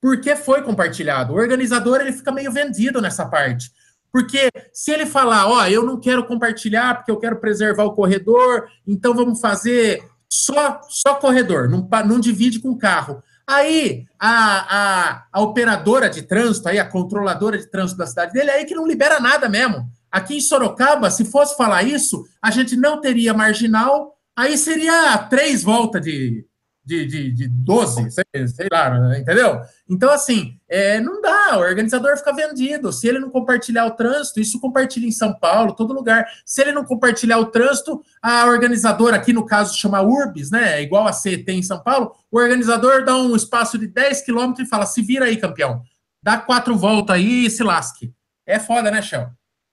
[0.00, 1.32] porque foi compartilhado.
[1.32, 3.70] O organizador ele fica meio vendido nessa parte.
[4.12, 7.94] Porque se ele falar, ó, oh, eu não quero compartilhar porque eu quero preservar o
[7.94, 13.22] corredor, então vamos fazer só só corredor, não, não divide com carro.
[13.46, 18.50] Aí a, a, a operadora de trânsito, aí a controladora de trânsito da cidade dele,
[18.50, 19.90] é aí que não libera nada mesmo.
[20.10, 25.62] Aqui em Sorocaba, se fosse falar isso, a gente não teria marginal, aí seria três
[25.62, 26.44] voltas de,
[26.90, 29.60] de, de, de 12, sei, sei lá, entendeu?
[29.88, 32.92] Então, assim, é, não dá, o organizador fica vendido.
[32.92, 36.26] Se ele não compartilhar o trânsito, isso compartilha em São Paulo, todo lugar.
[36.44, 40.82] Se ele não compartilhar o trânsito, a organizadora, aqui no caso chama Urbis, né?
[40.82, 44.70] Igual a CET em São Paulo, o organizador dá um espaço de 10 quilômetros e
[44.70, 45.82] fala: se vira aí, campeão.
[46.20, 48.12] Dá quatro voltas aí e se lasque.
[48.44, 49.28] É foda, né, Shell?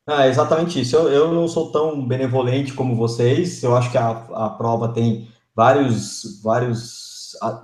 [0.06, 0.96] Ah, exatamente isso.
[0.96, 3.64] Eu, eu não sou tão benevolente como vocês.
[3.64, 7.07] Eu acho que a, a prova tem vários, vários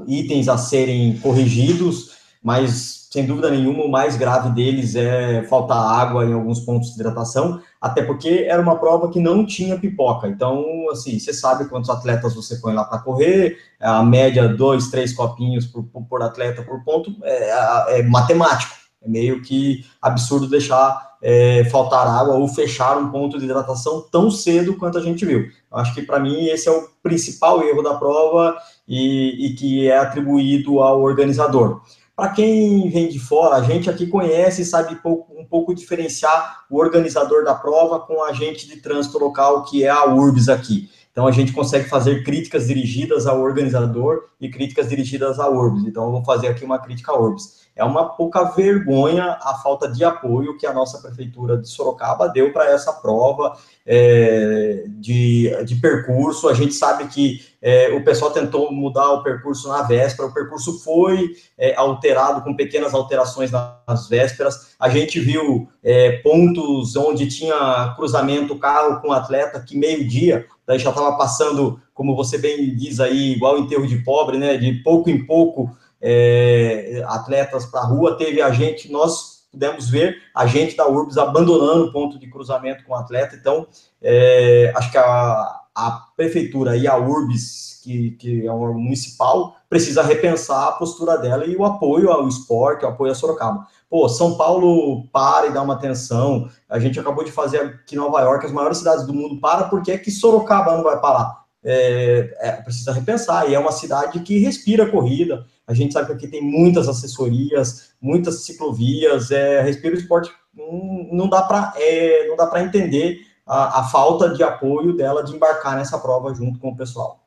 [0.07, 6.25] itens a serem corrigidos, mas sem dúvida nenhuma o mais grave deles é faltar água
[6.25, 10.27] em alguns pontos de hidratação, até porque era uma prova que não tinha pipoca.
[10.27, 15.13] Então, assim, você sabe quantos atletas você põe lá para correr, a média dois, três
[15.13, 18.73] copinhos por, por atleta por ponto é, é matemático.
[18.99, 24.31] É meio que absurdo deixar é, faltar água ou fechar um ponto de hidratação tão
[24.31, 25.47] cedo quanto a gente viu.
[25.73, 28.55] Acho que para mim esse é o principal erro da prova
[28.87, 31.81] e, e que é atribuído ao organizador.
[32.15, 36.63] Para quem vem de fora, a gente aqui conhece e sabe pouco, um pouco diferenciar
[36.69, 40.91] o organizador da prova com o agente de trânsito local, que é a URBS aqui.
[41.11, 45.85] Então, a gente consegue fazer críticas dirigidas ao organizador e críticas dirigidas à URBS.
[45.85, 47.63] Então, eu vou fazer aqui uma crítica à URBS.
[47.75, 52.53] É uma pouca vergonha a falta de apoio que a nossa prefeitura de Sorocaba deu
[52.53, 53.55] para essa prova
[53.85, 56.47] é, de, de percurso.
[56.47, 60.79] A gente sabe que é, o pessoal tentou mudar o percurso na véspera, o percurso
[60.79, 64.75] foi é, alterado com pequenas alterações nas vésperas.
[64.79, 70.89] A gente viu é, pontos onde tinha cruzamento carro com atleta que meio-dia, daí já
[70.89, 74.57] estava passando, como você bem diz aí, igual enterro de pobre, né?
[74.57, 75.69] De pouco em pouco
[76.01, 81.17] é, atletas para a rua, teve a gente, nós pudemos ver a gente da URBS
[81.19, 83.67] abandonando o ponto de cruzamento com o atleta, então
[84.01, 90.01] é, acho que a, a prefeitura e a URBS, que, que é um municipal, precisa
[90.01, 93.67] repensar a postura dela e o apoio ao esporte, o apoio a Sorocaba.
[93.87, 96.49] Pô, São Paulo para e dá uma atenção.
[96.67, 99.65] A gente acabou de fazer aqui em Nova York, as maiores cidades do mundo para,
[99.65, 101.42] porque é que Sorocaba não vai parar?
[101.63, 103.49] É, é, precisa repensar.
[103.49, 105.45] E é uma cidade que respira corrida.
[105.65, 109.31] A gente sabe que aqui tem muitas assessorias, muitas ciclovias.
[109.31, 110.31] É, respira o esporte.
[110.53, 115.23] Não, não dá para é, não dá para entender a, a, falta de apoio dela
[115.23, 117.23] de embarcar nessa prova junto com o pessoal.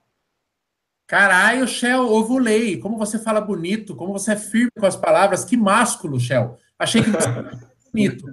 [1.06, 2.78] Caralho, Shell, ovulei.
[2.78, 5.44] Como você fala bonito, como você é firme com as palavras.
[5.44, 6.56] Que másculo, Shell.
[6.78, 7.28] Achei que você
[7.96, 8.24] bonito.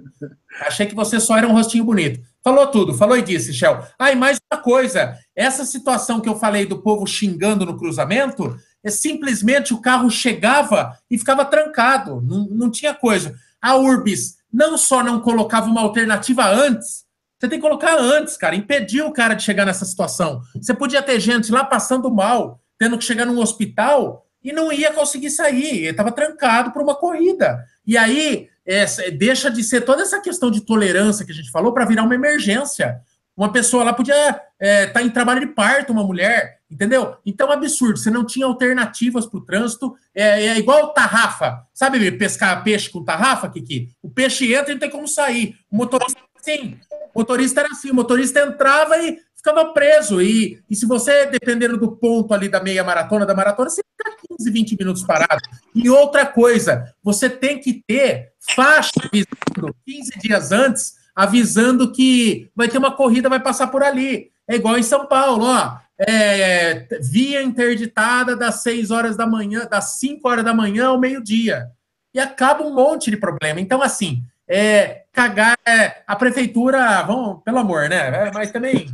[0.60, 2.20] Achei que você só era um rostinho bonito.
[2.44, 3.82] Falou tudo, falou e disse, Shell.
[3.98, 5.16] Ah, e mais uma coisa.
[5.34, 8.54] Essa situação que eu falei do povo xingando no cruzamento,
[8.84, 12.20] é simplesmente o carro chegava e ficava trancado.
[12.20, 13.34] Não, não tinha coisa.
[13.62, 17.04] a Urbis não só não colocava uma alternativa antes,
[17.40, 20.40] você tem que colocar antes, cara, impedir o cara de chegar nessa situação.
[20.54, 24.92] Você podia ter gente lá passando mal, tendo que chegar num hospital e não ia
[24.92, 27.64] conseguir sair, estava trancado por uma corrida.
[27.86, 31.72] E aí é, deixa de ser toda essa questão de tolerância que a gente falou
[31.72, 33.00] para virar uma emergência.
[33.36, 37.16] Uma pessoa lá podia estar é, tá em trabalho de parto, uma mulher, entendeu?
[37.26, 37.98] Então, absurdo.
[37.98, 39.96] Você não tinha alternativas para o trânsito.
[40.14, 41.66] É, é, igual tarrafa.
[41.74, 43.90] Sabe pescar peixe com tarrafa, Kiki?
[44.00, 45.56] O peixe entra e não tem como sair.
[45.70, 46.78] O motorista assim.
[47.12, 47.90] O motorista era assim.
[47.90, 50.22] O motorista entrava e ficava preso.
[50.22, 54.16] E, e se você, dependendo do ponto ali da meia maratona, da maratona, você fica
[54.38, 55.42] 15, 20 minutos parado.
[55.74, 62.68] E outra coisa, você tem que ter faixa avisando 15 dias antes, avisando que vai
[62.68, 64.30] ter uma corrida, vai passar por ali.
[64.48, 65.76] É igual em São Paulo, ó.
[65.96, 71.68] É, via interditada das 6 horas da manhã, das 5 horas da manhã ao meio-dia.
[72.12, 73.60] E acaba um monte de problema.
[73.60, 75.56] Então, assim, é, cagar.
[75.66, 78.30] É, a prefeitura, vamos, pelo amor, né?
[78.32, 78.88] Mas também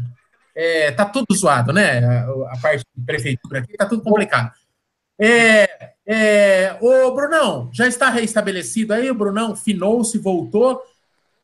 [0.60, 2.04] é, tá tudo zoado, né?
[2.04, 4.52] A, a, parte de prefeitura aqui tá tudo complicado.
[5.18, 10.82] É, é, o Brunão, já está reestabelecido aí, o Brunão finou-se, voltou.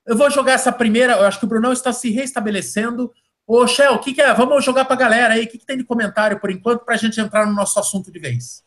[0.07, 3.11] Eu vou jogar essa primeira, eu acho que o Brunão está se restabelecendo.
[3.47, 4.35] Ô, Shell, o que, que, é?
[4.35, 6.95] Vamos jogar para a galera aí, o que, que, tem de comentário por enquanto, para
[6.95, 8.63] a gente entrar no nosso assunto de vez?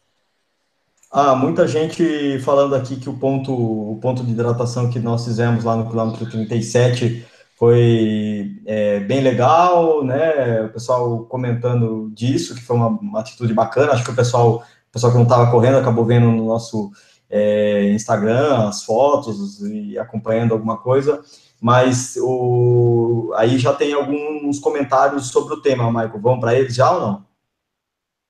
[1.12, 5.64] Ah, muita gente falando aqui que o ponto, o ponto de hidratação que nós fizemos
[5.64, 7.26] lá no quilômetro 37
[7.60, 10.62] foi é, bem legal, né?
[10.62, 13.92] O pessoal comentando disso, que foi uma, uma, atitude bacana.
[13.92, 16.90] Acho que o pessoal, o pessoal que não estava correndo acabou vendo no nosso
[17.30, 21.22] é, Instagram as fotos e acompanhando alguma coisa.
[21.60, 26.22] Mas o, aí já tem alguns comentários sobre o tema, Michael.
[26.22, 27.26] Vamos para eles já ou não?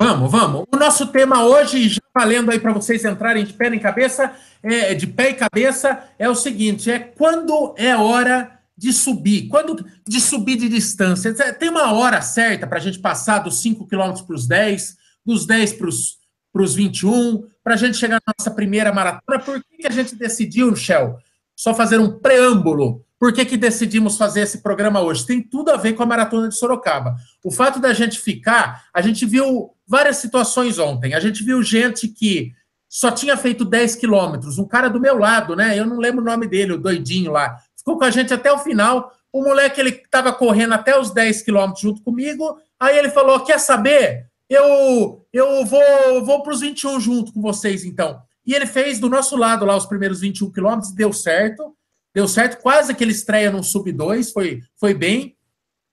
[0.02, 0.66] Vamos, vamos.
[0.74, 4.96] O nosso tema hoje, já valendo aí para vocês entrarem de pé em cabeça, é,
[4.96, 9.50] de pé e cabeça, é o seguinte: é quando é hora de subir.
[9.50, 13.86] Quando de subir de distância, tem uma hora certa para a gente passar dos 5
[13.86, 18.50] km para os 10, dos 10 para os 21, para a gente chegar na nossa
[18.50, 19.40] primeira maratona.
[19.40, 21.18] Por que, que a gente decidiu, Shell,
[21.54, 23.06] só fazer um preâmbulo?
[23.20, 25.26] Por que, que decidimos fazer esse programa hoje?
[25.26, 27.18] Tem tudo a ver com a maratona de Sorocaba.
[27.44, 31.14] O fato da gente ficar, a gente viu várias situações ontem.
[31.14, 32.54] A gente viu gente que
[32.88, 34.58] só tinha feito 10 quilômetros.
[34.58, 35.78] Um cara do meu lado, né?
[35.78, 38.60] Eu não lembro o nome dele, o doidinho lá ficou com a gente até o
[38.60, 39.12] final.
[39.32, 42.58] O moleque ele estava correndo até os 10 quilômetros junto comigo.
[42.80, 44.28] Aí ele falou: Quer saber?
[44.50, 48.20] Eu, eu vou, vou para os 21 junto com vocês, então.
[48.46, 51.76] E ele fez do nosso lado lá os primeiros 21 quilômetros, deu certo.
[52.14, 55.36] Deu certo, quase que ele estreia no sub 2, foi, foi bem.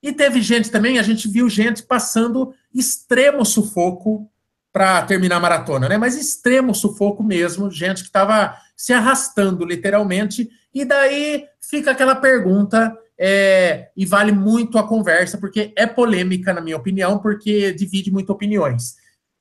[0.02, 4.30] E teve gente também, a gente viu gente passando extremo sufoco
[4.72, 5.98] para terminar a maratona, né?
[5.98, 10.48] Mas extremo sufoco mesmo, gente que estava se arrastando literalmente.
[10.74, 16.60] E daí fica aquela pergunta, é, e vale muito a conversa, porque é polêmica, na
[16.60, 18.96] minha opinião, porque divide muito opiniões.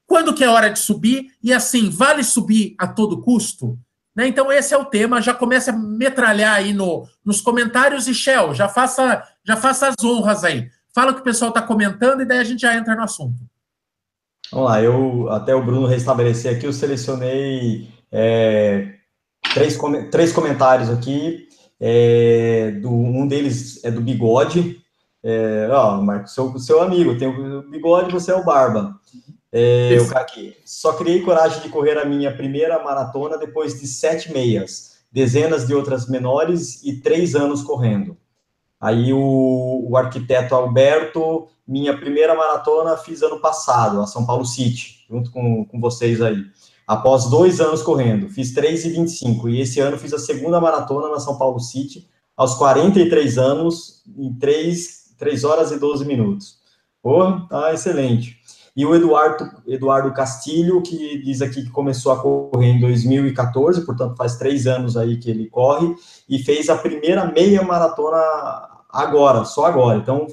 [0.07, 1.31] Quando que é hora de subir?
[1.43, 3.77] E assim, vale subir a todo custo?
[4.15, 4.27] Né?
[4.27, 5.21] Então, esse é o tema.
[5.21, 9.95] Já começa a metralhar aí no, nos comentários e Shell, já faça, já faça as
[10.03, 10.69] honras aí.
[10.93, 13.35] Fala o que o pessoal está comentando e daí a gente já entra no assunto.
[14.51, 18.93] Vamos lá, eu até o Bruno restabelecer aqui, eu selecionei é,
[19.55, 19.79] três,
[20.11, 21.47] três comentários aqui.
[21.79, 24.81] É, do, um deles é do Bigode.
[25.23, 28.99] É, ó, Marcos, seu, seu amigo, tem o Bigode, você é o Barba.
[29.51, 30.55] É, o cara aqui.
[30.65, 35.73] Só criei coragem de correr a minha primeira maratona depois de sete meias, dezenas de
[35.73, 38.17] outras menores e três anos correndo.
[38.79, 45.05] Aí o, o arquiteto Alberto, minha primeira maratona fiz ano passado, a São Paulo City,
[45.09, 46.43] junto com, com vocês aí.
[46.87, 51.37] Após dois anos correndo, fiz 3,25 e esse ano fiz a segunda maratona na São
[51.37, 56.59] Paulo City, aos 43 anos, em 3, 3 horas e 12 minutos.
[57.01, 58.37] Pô, tá excelente.
[58.75, 64.17] E o Eduardo, Eduardo Castilho, que diz aqui que começou a correr em 2014, portanto
[64.17, 65.95] faz três anos aí que ele corre,
[66.27, 68.17] e fez a primeira meia maratona
[68.89, 69.97] agora, só agora.
[69.97, 70.27] Então,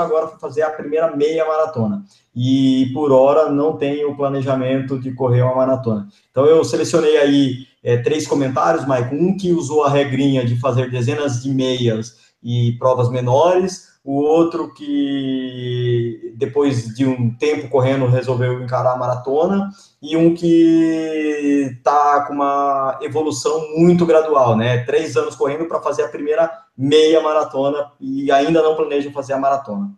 [0.00, 2.02] agora para fazer a primeira meia maratona.
[2.34, 6.08] E por hora não tenho planejamento de correr uma maratona.
[6.30, 9.16] Então eu selecionei aí é, três comentários, Maicon.
[9.16, 14.74] Um que usou a regrinha de fazer dezenas de meias e provas menores, o outro
[14.74, 22.34] que depois de um tempo correndo resolveu encarar a maratona, e um que está com
[22.34, 24.84] uma evolução muito gradual, né?
[24.84, 29.38] Três anos correndo para fazer a primeira meia maratona e ainda não planeja fazer a
[29.38, 29.92] maratona.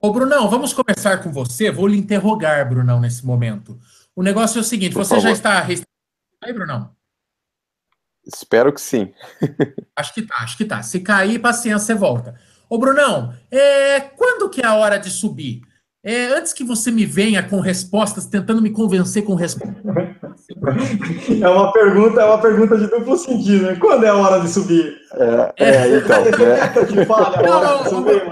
[0.00, 1.70] Ô, Brunão, vamos começar com você.
[1.70, 3.76] Vou lhe interrogar, Brunão, nesse momento.
[4.14, 5.22] O negócio é o seguinte: Por você favor.
[5.22, 5.66] já está.
[6.42, 6.90] Aí, Brunão.
[8.24, 9.12] Espero que sim.
[9.96, 10.82] acho que tá, acho que tá.
[10.82, 12.38] Se cair, paciência, você volta.
[12.74, 15.60] Ô, Brunão, é, quando que é a hora de subir?
[16.04, 19.76] É, antes que você me venha com respostas, tentando me convencer com respostas.
[21.40, 23.76] É uma pergunta, é uma pergunta de duplo sentido, né?
[23.80, 24.92] Quando é a hora de subir?
[25.56, 26.24] É, é então.
[26.34, 26.82] É.
[26.84, 28.22] Que fala a hora de subir,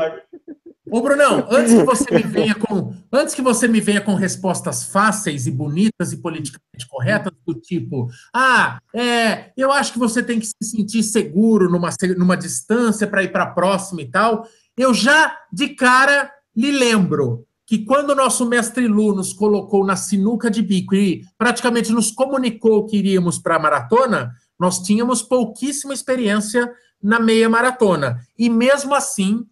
[0.93, 4.84] Ô, Brunão, antes que você me venha com, antes que você me venha com respostas
[4.84, 10.38] fáceis e bonitas e politicamente corretas, do tipo, ah, é, eu acho que você tem
[10.38, 11.88] que se sentir seguro numa,
[12.18, 14.47] numa distância para ir para a próxima e tal.
[14.76, 19.97] Eu já de cara lhe lembro que quando o nosso mestre Lu nos colocou na
[19.97, 24.30] sinuca de bico e praticamente nos comunicou que iríamos para a maratona,
[24.61, 26.70] nós tínhamos pouquíssima experiência
[27.03, 28.20] na meia maratona.
[28.38, 29.47] E mesmo assim,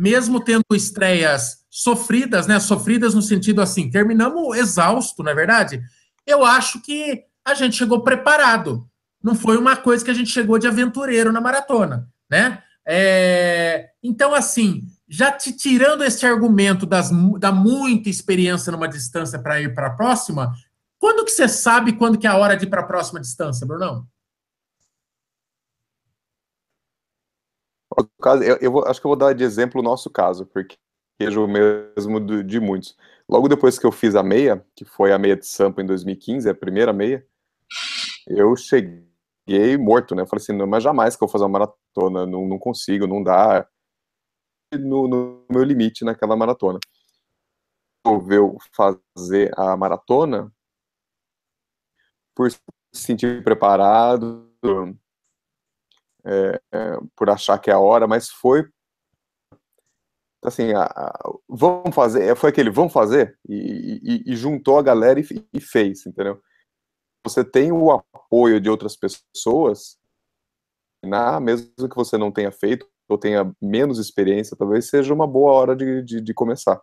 [0.00, 2.58] mesmo tendo estreias sofridas, né?
[2.58, 5.82] Sofridas no sentido assim, terminamos exausto, não é verdade?
[6.26, 8.88] Eu acho que a gente chegou preparado.
[9.22, 12.62] Não foi uma coisa que a gente chegou de aventureiro na maratona, né?
[12.88, 13.90] É...
[14.02, 19.74] Então, assim, já te tirando esse argumento das, da muita experiência numa distância para ir
[19.74, 20.54] para a próxima,
[20.98, 23.66] quando que você sabe quando que é a hora de ir para a próxima distância,
[23.66, 24.06] Brunão?
[28.20, 30.76] Caso, eu, eu acho que eu vou dar de exemplo o nosso caso, porque
[31.20, 32.96] vejo o mesmo do, de muitos.
[33.28, 36.48] Logo depois que eu fiz a meia, que foi a meia de Sampa em 2015,
[36.48, 37.26] a primeira meia,
[38.26, 40.22] eu cheguei morto, né?
[40.22, 43.06] Eu falei assim, não, mas jamais que eu vou fazer uma maratona, não, não consigo,
[43.06, 43.66] não dá
[44.72, 46.78] no, no meu limite naquela maratona.
[48.04, 50.52] Resolveu fazer a maratona
[52.34, 52.58] por se
[52.92, 54.48] sentir preparado,
[56.24, 58.68] é, é, por achar que é a hora, mas foi
[60.42, 64.82] assim, a, a, vamos fazer, é, foi aquele vamos fazer e, e, e juntou a
[64.82, 66.40] galera e, e, fez, entendeu?
[67.24, 69.98] Você tem o apoio de outras pessoas,
[71.04, 75.52] na, mesmo que você não tenha feito ou tenha menos experiência, talvez seja uma boa
[75.52, 76.80] hora de, de, de começar.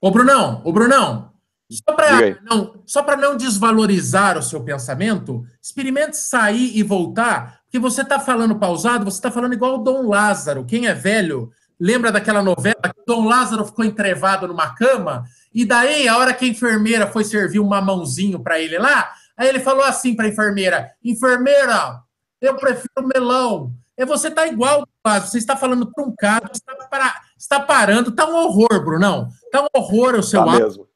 [0.00, 1.34] Ô Brunão, ô Brunão,
[1.70, 8.02] só para não, só não desvalorizar o seu pensamento, experimente sair e voltar que você
[8.02, 10.64] está falando pausado, você está falando igual o Dom Lázaro.
[10.64, 15.64] Quem é velho lembra daquela novela que o Dom Lázaro ficou entrevado numa cama e
[15.64, 19.58] daí, a hora que a enfermeira foi servir um mamãozinho para ele lá, aí ele
[19.58, 22.00] falou assim para a enfermeira: Enfermeira,
[22.40, 23.72] eu prefiro melão.
[23.98, 28.84] E você está igual, você está falando truncado, está, para, está parando, está um horror,
[28.84, 29.30] Brunão.
[29.46, 30.86] Está um horror o seu tá mesmo.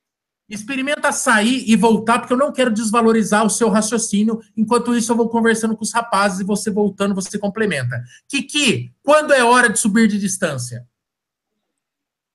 [0.49, 4.40] Experimenta sair e voltar, porque eu não quero desvalorizar o seu raciocínio.
[4.57, 8.03] Enquanto isso, eu vou conversando com os rapazes e você voltando, você complementa.
[8.26, 10.86] Kiki, quando é hora de subir de distância?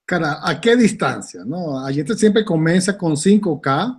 [0.05, 1.43] Cara, a que distância?
[1.43, 1.77] Não?
[1.83, 3.95] A gente sempre começa com 5K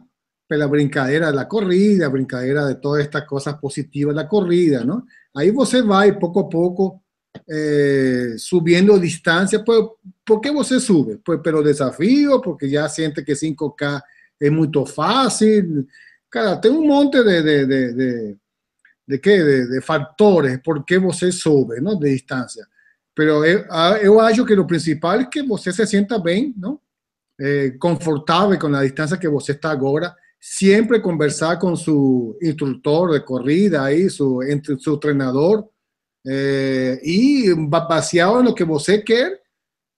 [0.49, 5.03] pela brincadeira da corrida, brincadeira de todas estas coisas positivas da corrida, não?
[5.35, 7.03] Aí você vai pouco a pouco
[7.49, 9.62] eh, subiendo distancia.
[10.25, 11.18] Pues, ¿Por qué você sube?
[11.18, 14.03] Pues pelo desafío, porque ya siente que 5K
[14.41, 15.87] es muy fácil.
[16.29, 18.37] Cara, tem um monte de, de, de, de,
[19.07, 19.43] de, quê?
[19.43, 21.99] de, de fatores por que você sube, não?
[21.99, 22.66] De distância.
[23.14, 23.64] Pero eu,
[24.03, 26.81] eu acho que o principal é que você se sinta bem, não?
[27.41, 30.14] Eh, confortável com a distância que você está agora.
[30.41, 35.68] Sempre conversar com seu instrutor de corrida, aí, su, entre seu treinador,
[36.27, 38.99] eh, e baseado no que você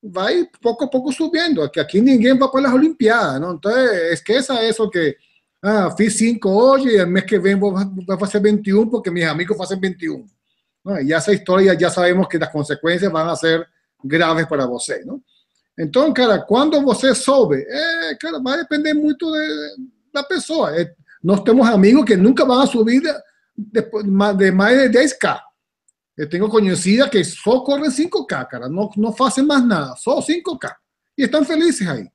[0.02, 1.68] quer, vai pouco a pouco subindo.
[1.70, 3.54] Que aqui ninguém vai para as Olimpíadas, não?
[3.54, 3.72] Então,
[4.12, 5.16] esqueça isso que
[5.62, 7.74] ah, fiz 5 hoje e mês que vem vou,
[8.06, 10.24] vou fazer 21 porque meus amigos fazem 21.
[10.84, 11.00] Não?
[11.00, 13.66] E essa história já sabemos que as consequências vão ser
[14.04, 15.20] graves para você, não?
[15.78, 19.76] Então, cara, quando você sobe, é, cara, vai depender muito de,
[20.12, 20.74] da pessoa.
[20.74, 20.90] É,
[21.22, 23.12] nós temos amigos que nunca vão subir de,
[23.56, 25.40] de, de mais de 10K.
[26.16, 30.74] Eu tenho conhecida que só correm 5K, cara, não, não fazem mais nada, só 5K.
[31.18, 32.08] E estão felizes aí.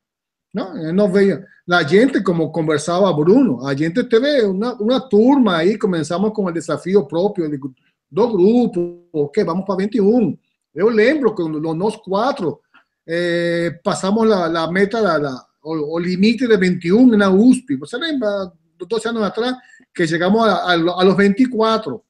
[0.54, 1.44] Não, eu não vejo.
[1.70, 6.52] A gente, como conversava Bruno, a gente teve uma, uma turma aí, começamos com o
[6.52, 10.38] desafio próprio de, do grupo, ok, vamos para 21.
[10.74, 12.60] Eu lembro que nós quatro
[13.08, 17.78] eh, passamos a, a meta, la, la, o, o, limite de 21 na USP.
[17.78, 19.56] Você lembra, 12 anos atrás,
[19.94, 22.04] que chegamos a, a, a los 24.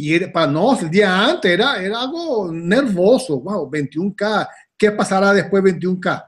[0.00, 3.40] Y para nosotros, el día antes era, era algo nervoso.
[3.40, 4.48] Wow, 21K.
[4.76, 6.24] ¿Qué pasará después de 21K?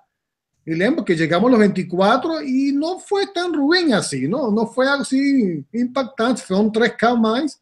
[0.67, 4.51] Y lembro que llegamos a los 24 y no fue tan ruim así, ¿no?
[4.51, 7.61] No fue así impactante, fueron 3K más.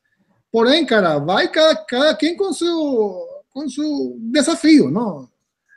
[0.50, 5.28] Porém, cara, vai cada, cada quem com seu, com seu desafio, não?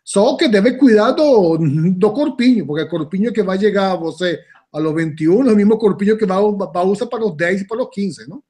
[0.01, 4.39] Só que deve cuidar do, do corpinho, porque o corpinho que vai chegar a você
[4.71, 7.67] a los 21 é o mesmo corpinho que vai, vai usar para os 10 e
[7.67, 8.41] para os 15, não?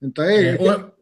[0.00, 0.95] Então, é, é,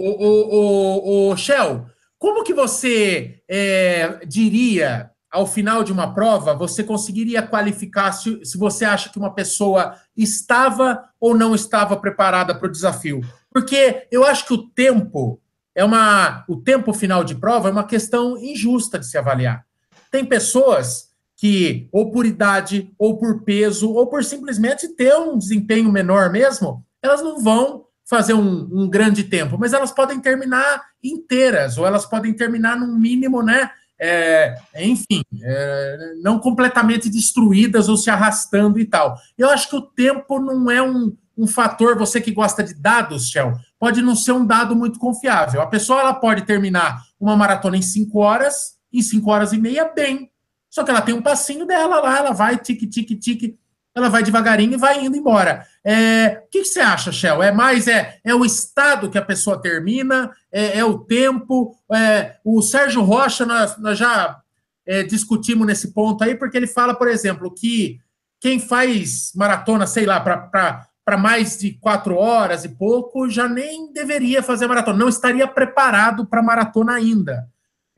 [0.00, 1.86] o, o, o, o, Shell,
[2.18, 8.56] como que você é, diria, ao final de uma prova, você conseguiria qualificar se, se
[8.56, 13.20] você acha que uma pessoa estava ou não estava preparada para o desafio?
[13.52, 15.40] Porque eu acho que o tempo
[15.74, 16.44] é uma.
[16.48, 19.64] O tempo final de prova é uma questão injusta de se avaliar.
[20.10, 25.90] Tem pessoas que, ou por idade, ou por peso, ou por simplesmente ter um desempenho
[25.90, 31.78] menor mesmo, elas não vão fazer um, um, grande tempo, mas elas podem terminar inteiras,
[31.78, 33.70] ou elas podem terminar num mínimo, né?
[34.02, 39.16] É, enfim, é, não completamente destruídas ou se arrastando e tal.
[39.38, 43.28] Eu acho que o tempo não é um, um fator, você que gosta de dados,
[43.28, 45.62] Shell, pode não ser um dado muito confiável.
[45.62, 49.84] A pessoa ela pode terminar uma maratona em 5 horas, em 5 horas e meia,
[49.84, 50.32] bem.
[50.68, 53.56] Só que ela tem um passinho dela lá, ela vai tique, tique, tique,
[53.94, 55.66] ela vai devagarinho e vai indo embora.
[55.84, 57.42] É, o que, que, você acha, Shell?
[57.42, 61.76] É mais é, é o estado que a pessoa termina, é, é o tempo.
[61.92, 64.38] É, o Sérgio Rocha, nós, nós já
[64.86, 67.98] é, discutimos nesse ponto aí, porque ele fala, por exemplo, que
[68.40, 73.92] quem faz maratona, sei lá, para para mais de quatro horas e pouco, já nem
[73.92, 77.48] deveria fazer maratona, não estaria preparado para maratona ainda.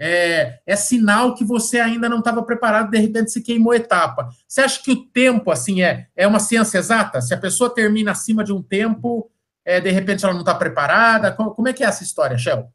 [0.04, 4.30] É, é, sinal que você ainda não estava preparado, de repente se queimou etapa.
[4.48, 7.20] Você acha que o tempo, assim, é, é uma ciência exata?
[7.20, 9.30] Se a pessoa termina acima de um tempo,
[9.64, 11.30] é, de repente ela não está preparada?
[11.30, 12.66] Como, como, é que é essa história, Shell?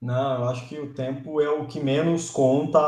[0.00, 2.78] Não, eu acho que o tempo é o que menos conta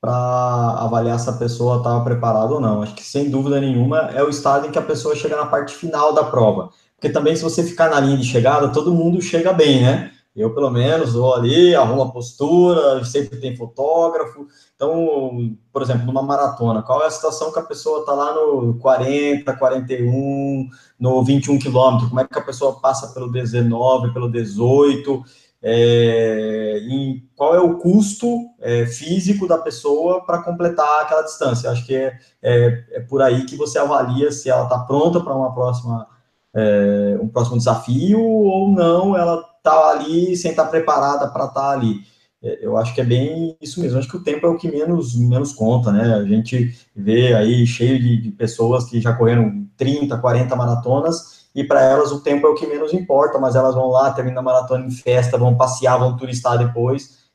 [0.00, 2.82] para avaliar se a pessoa estava preparada ou não.
[2.82, 5.76] Acho que, sem dúvida nenhuma, é o estado em que a pessoa chega na parte
[5.76, 6.70] final da prova.
[6.96, 10.10] Porque também, se você ficar na linha de chegada, todo mundo chega bem, né?
[10.36, 14.46] Eu, pelo menos, vou ali, arrumo a postura, sempre tem fotógrafo.
[14.74, 18.74] Então, por exemplo, numa maratona, qual é a situação que a pessoa está lá no
[18.78, 20.68] 40, 41,
[21.00, 22.08] no 21 quilômetros?
[22.08, 25.24] Como é que a pessoa passa pelo 19, pelo 18?
[25.68, 31.70] é, em qual é o custo é, físico da pessoa para completar aquela distância.
[31.70, 35.34] Acho que é, é, é, por aí que você avalia se ela está pronta para
[35.34, 36.06] uma próxima
[36.54, 41.60] é, um próximo desafio ou não, ela está ali sem estar tá preparada para estar
[41.60, 42.00] tá ali.
[42.42, 43.98] É, eu acho que é bem isso mesmo.
[43.98, 46.14] Acho que o tempo é o que menos, menos conta, né?
[46.14, 51.64] A gente vê aí cheio de, de pessoas que já correram 30, 40 maratonas e
[51.64, 54.42] para elas o tempo é o que menos importa, mas elas vão lá, terminam a
[54.42, 57.26] maratona em festa, vão passear, vão turistar depois.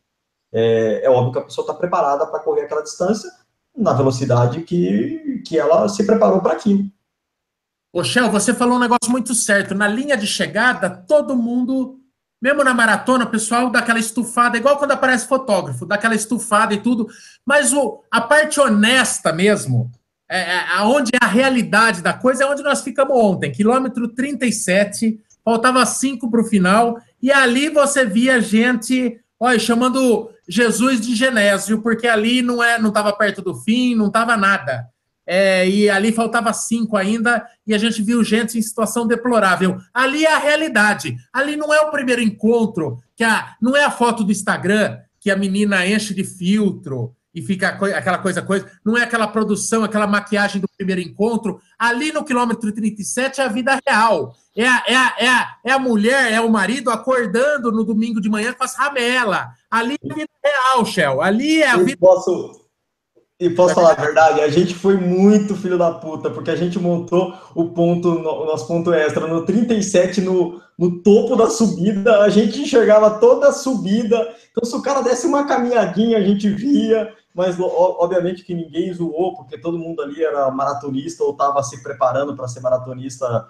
[0.54, 3.30] É, é óbvio que a pessoa está preparada para correr aquela distância
[3.76, 6.86] na velocidade que, que ela se preparou para aquilo.
[8.04, 9.76] Shell, você falou um negócio muito certo.
[9.76, 12.01] Na linha de chegada, todo mundo,
[12.42, 16.74] mesmo na maratona, o pessoal dá aquela estufada, igual quando aparece fotógrafo, dá aquela estufada
[16.74, 17.08] e tudo.
[17.46, 19.92] Mas o, a parte honesta mesmo,
[20.28, 25.20] é, é, aonde é a realidade da coisa é onde nós ficamos ontem, quilômetro 37,
[25.46, 31.82] faltava 5 para o final, e ali você via gente, olha, chamando Jesus de Genésio,
[31.82, 34.91] porque ali não é, não estava perto do fim, não estava nada.
[35.26, 39.78] É, e ali faltava cinco ainda, e a gente viu gente em situação deplorável.
[39.94, 41.16] Ali é a realidade.
[41.32, 45.30] Ali não é o primeiro encontro, que a, não é a foto do Instagram que
[45.30, 48.70] a menina enche de filtro, e fica aquela coisa, coisa.
[48.84, 51.62] Não é aquela produção, aquela maquiagem do primeiro encontro.
[51.80, 54.36] Ali no quilômetro 37 é a vida real.
[54.56, 58.20] É a, é a, é a, é a mulher, é o marido acordando no domingo
[58.20, 59.48] de manhã com as ramelas.
[59.70, 61.22] Ali é a vida real, Shell.
[61.22, 61.98] Ali é a vida.
[61.98, 62.61] Posso,
[63.42, 66.78] e posso falar a verdade, a gente foi muito filho da puta, porque a gente
[66.78, 69.26] montou o ponto, o nosso ponto extra.
[69.26, 74.32] No 37, no, no topo da subida, a gente enxergava toda a subida.
[74.52, 77.16] Então, se o cara desse uma caminhadinha, a gente via.
[77.34, 82.36] Mas obviamente que ninguém zoou, porque todo mundo ali era maratonista ou estava se preparando
[82.36, 83.48] para ser maratonista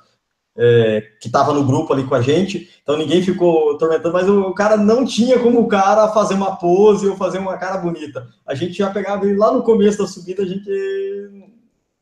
[0.57, 4.53] é, que estava no grupo ali com a gente, então ninguém ficou tormentando, mas o,
[4.53, 8.27] cara não tinha como o cara fazer uma pose ou fazer uma cara bonita.
[8.45, 10.69] A gente já pegava ele lá no começo da subida, a gente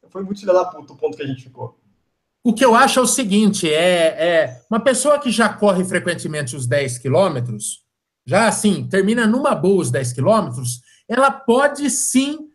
[0.09, 1.77] foi muito filha da puta o ponto que a gente ficou.
[2.43, 6.55] O que eu acho é o seguinte: é, é uma pessoa que já corre frequentemente
[6.55, 7.83] os 10 quilômetros,
[8.25, 12.48] já assim, termina numa boa os 10 quilômetros, ela pode sim,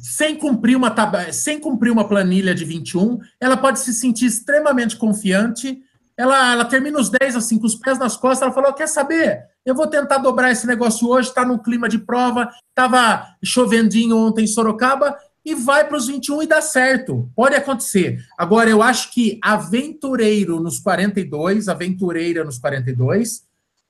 [0.00, 0.94] sem cumprir uma
[1.32, 5.80] sem cumprir uma planilha de 21, ela pode se sentir extremamente confiante.
[6.16, 9.44] Ela, ela termina os 10 assim, com os pés nas costas, ela falou: quer saber?
[9.64, 14.44] Eu vou tentar dobrar esse negócio hoje, está no clima de prova, estava chovendinho ontem
[14.44, 17.30] em Sorocaba, e vai para os 21 e dá certo.
[17.34, 18.24] Pode acontecer.
[18.36, 23.44] Agora, eu acho que aventureiro nos 42, aventureira nos 42,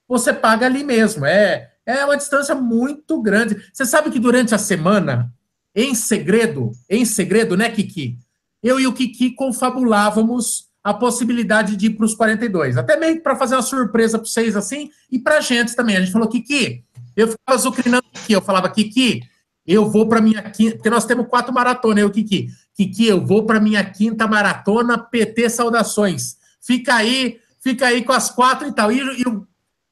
[0.06, 1.24] você paga ali mesmo.
[1.24, 3.56] É, é uma distância muito grande.
[3.72, 5.32] Você sabe que durante a semana,
[5.76, 8.18] em segredo, em segredo, né, Kiki?
[8.62, 12.78] Eu e o Kiki confabulávamos a possibilidade de ir para os 42.
[12.78, 15.96] Até meio para fazer uma surpresa para vocês assim e para a gente também.
[15.96, 16.82] A gente falou, Kiki,
[17.14, 19.22] eu ficava zucrinando aqui, eu falava, Kiki,
[19.66, 22.48] eu vou para minha quinta, porque nós temos quatro maratonas, eu, Kiki.
[22.74, 26.36] Kiki, eu vou para minha quinta maratona, PT Saudações.
[26.60, 28.90] Fica aí, fica aí com as quatro e tal.
[28.90, 29.24] E, e,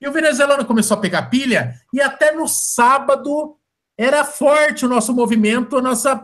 [0.01, 3.57] e o venezuelano começou a pegar pilha, e até no sábado
[3.97, 6.21] era forte o nosso movimento, a nossa.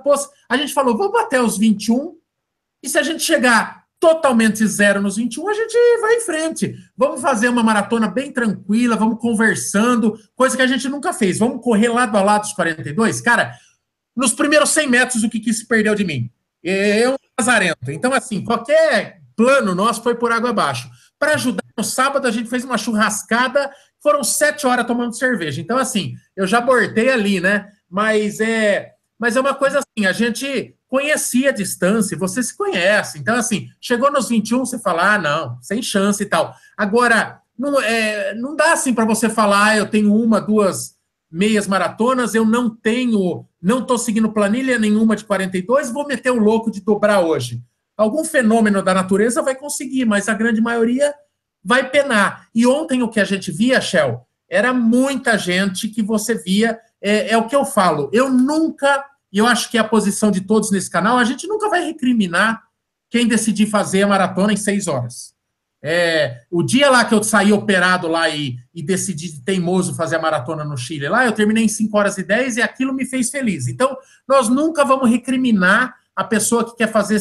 [0.48, 2.16] A gente falou, vamos até os 21,
[2.82, 6.74] e se a gente chegar totalmente zero nos 21, a gente vai em frente.
[6.96, 11.38] Vamos fazer uma maratona bem tranquila, vamos conversando, coisa que a gente nunca fez.
[11.38, 13.20] Vamos correr lado a lado os 42.
[13.20, 13.54] Cara,
[14.16, 16.30] nos primeiros 100 metros, o que, que se perdeu de mim?
[16.62, 17.90] Eu, Lazarento.
[17.90, 20.90] Então, assim, qualquer plano nosso foi por água abaixo.
[21.18, 23.70] Para ajudar, no sábado a gente fez uma churrascada,
[24.02, 25.60] foram sete horas tomando cerveja.
[25.60, 27.68] Então, assim, eu já abortei ali, né?
[27.88, 33.18] Mas é, mas é uma coisa assim, a gente conhecia a distância, você se conhece.
[33.18, 36.54] Então, assim, chegou nos 21, você fala, ah, não, sem chance e tal.
[36.76, 40.94] Agora, não, é, não dá assim para você falar, ah, eu tenho uma, duas
[41.30, 46.40] meias maratonas, eu não tenho, não estou seguindo planilha nenhuma de 42, vou meter o
[46.40, 47.62] louco de dobrar hoje.
[47.96, 51.14] Algum fenômeno da natureza vai conseguir, mas a grande maioria
[51.62, 52.48] vai penar.
[52.54, 57.32] E ontem o que a gente via, Shell, era muita gente que você via, é,
[57.32, 60.40] é o que eu falo, eu nunca e eu acho que é a posição de
[60.40, 62.62] todos nesse canal, a gente nunca vai recriminar
[63.08, 65.34] quem decidir fazer a maratona em seis horas.
[65.82, 70.20] É, o dia lá que eu saí operado lá e, e decidi teimoso fazer a
[70.20, 73.30] maratona no Chile lá, eu terminei em 5 horas e 10 e aquilo me fez
[73.30, 73.66] feliz.
[73.66, 73.96] Então,
[74.28, 77.20] nós nunca vamos recriminar a pessoa que quer fazer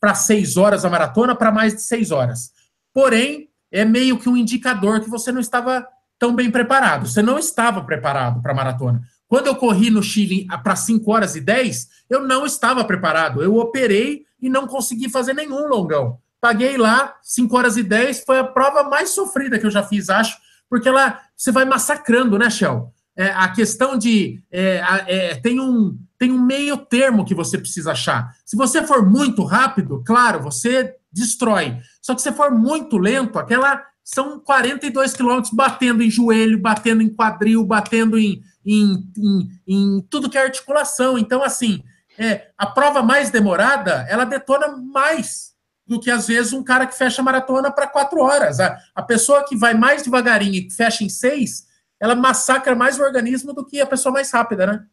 [0.00, 2.50] para 6 horas a maratona para mais de 6 horas.
[2.94, 5.86] Porém, é meio que um indicador que você não estava
[6.18, 7.06] tão bem preparado.
[7.06, 9.02] Você não estava preparado para a maratona.
[9.28, 13.42] Quando eu corri no Chile para 5 horas e 10, eu não estava preparado.
[13.42, 16.18] Eu operei e não consegui fazer nenhum longão.
[16.40, 20.08] Paguei lá 5 horas e 10, foi a prova mais sofrida que eu já fiz,
[20.08, 20.38] acho,
[20.70, 22.92] porque lá você vai massacrando, né, Shell?
[23.16, 24.40] É, a questão de.
[24.50, 28.32] É, é, tem, um, tem um meio termo que você precisa achar.
[28.46, 31.76] Se você for muito rápido, claro, você destrói.
[32.08, 33.84] Só que se for muito lento, aquela.
[34.02, 40.30] São 42 quilômetros batendo em joelho, batendo em quadril, batendo em, em, em, em tudo
[40.30, 41.18] que é articulação.
[41.18, 41.84] Então, assim,
[42.18, 45.52] é, a prova mais demorada, ela detona mais
[45.86, 48.58] do que, às vezes, um cara que fecha a maratona para quatro horas.
[48.58, 51.66] A, a pessoa que vai mais devagarinho e fecha em seis,
[52.00, 54.84] ela massacra mais o organismo do que a pessoa mais rápida, né?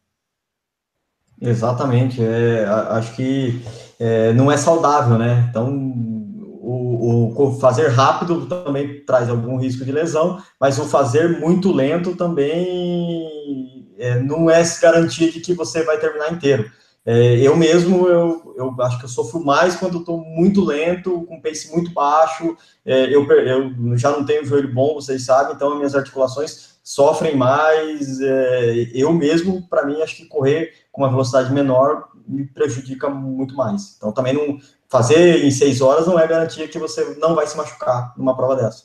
[1.39, 2.21] Exatamente.
[2.21, 3.63] É, acho que
[3.97, 5.47] é, não é saudável, né?
[5.49, 6.24] Então,
[6.67, 12.15] o, o, fazer rápido também traz algum risco de lesão, mas o fazer muito lento
[12.15, 16.69] também é, não é garantia de que você vai terminar inteiro.
[17.05, 21.39] É, eu mesmo, eu, eu acho que eu sofro mais quando estou muito lento, com
[21.39, 25.77] pace muito baixo, é, eu, eu já não tenho joelho bom, vocês sabem, então as
[25.77, 31.53] minhas articulações sofrem mais, é, eu mesmo, para mim, acho que correr com uma velocidade
[31.53, 33.95] menor me prejudica muito mais.
[33.97, 34.57] Então, também não,
[34.89, 38.55] fazer em seis horas não é garantia que você não vai se machucar numa prova
[38.55, 38.83] dessa.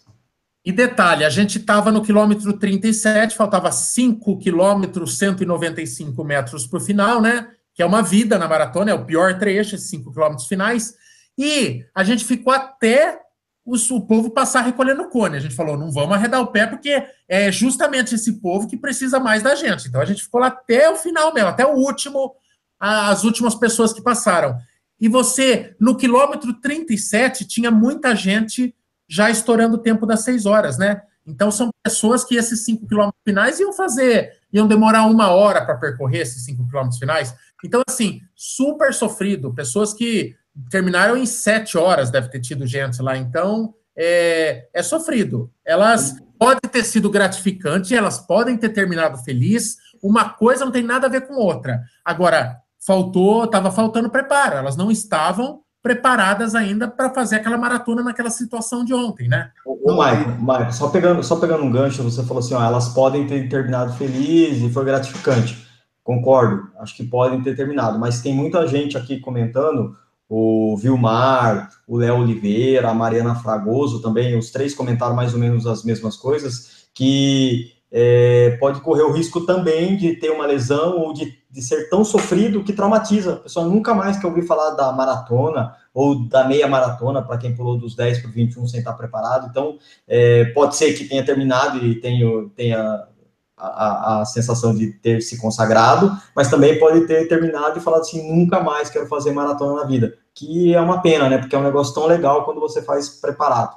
[0.64, 6.80] E detalhe, a gente estava no quilômetro 37, faltava 5 quilômetros, 195 metros para o
[6.80, 7.48] final, né?
[7.74, 10.94] Que é uma vida na maratona, é o pior trecho, esses 5 quilômetros finais.
[11.38, 13.18] E a gente ficou até
[13.64, 15.36] o povo passar recolhendo cone.
[15.36, 19.18] A gente falou, não vamos arredar o pé, porque é justamente esse povo que precisa
[19.18, 19.88] mais da gente.
[19.88, 22.34] Então a gente ficou lá até o final mesmo, até o último,
[22.78, 24.56] as últimas pessoas que passaram.
[25.00, 28.74] E você, no quilômetro 37, tinha muita gente
[29.08, 31.02] já estourando o tempo das seis horas, né?
[31.26, 35.76] Então são pessoas que esses cinco quilômetros finais iam fazer, iam demorar uma hora para
[35.76, 37.34] percorrer esses cinco quilômetros finais.
[37.64, 39.54] Então, assim, super sofrido.
[39.54, 40.34] Pessoas que
[40.70, 43.16] terminaram em sete horas, deve ter tido gente lá.
[43.16, 45.52] Então, é, é sofrido.
[45.64, 49.76] Elas podem ter sido gratificantes, elas podem ter terminado feliz.
[50.02, 51.82] Uma coisa não tem nada a ver com outra.
[52.04, 54.56] Agora, faltou, estava faltando preparo.
[54.56, 59.50] Elas não estavam preparadas ainda para fazer aquela maratona naquela situação de ontem, né?
[59.64, 63.48] O Maicon, só pegando, só pegando um gancho, você falou assim, ó, elas podem ter
[63.48, 65.66] terminado feliz e foi gratificante.
[66.04, 69.96] Concordo, acho que podem ter terminado, mas tem muita gente aqui comentando,
[70.28, 75.66] o Vilmar, o Léo Oliveira, a Mariana Fragoso também, os três comentaram mais ou menos
[75.66, 81.12] as mesmas coisas, que é, pode correr o risco também de ter uma lesão ou
[81.12, 83.34] de, de ser tão sofrido que traumatiza.
[83.34, 87.54] A pessoa nunca mais quer ouvir falar da maratona ou da meia maratona, para quem
[87.54, 89.48] pulou dos 10 para 21 sem estar preparado.
[89.50, 93.06] Então, é, pode ser que tenha terminado e tenha, tenha
[93.56, 98.32] a, a, sensação de ter se consagrado, mas também pode ter terminado e falado assim:
[98.32, 101.38] nunca mais quero fazer maratona na vida que é uma pena, né?
[101.38, 103.76] Porque é um negócio tão legal quando você faz preparado.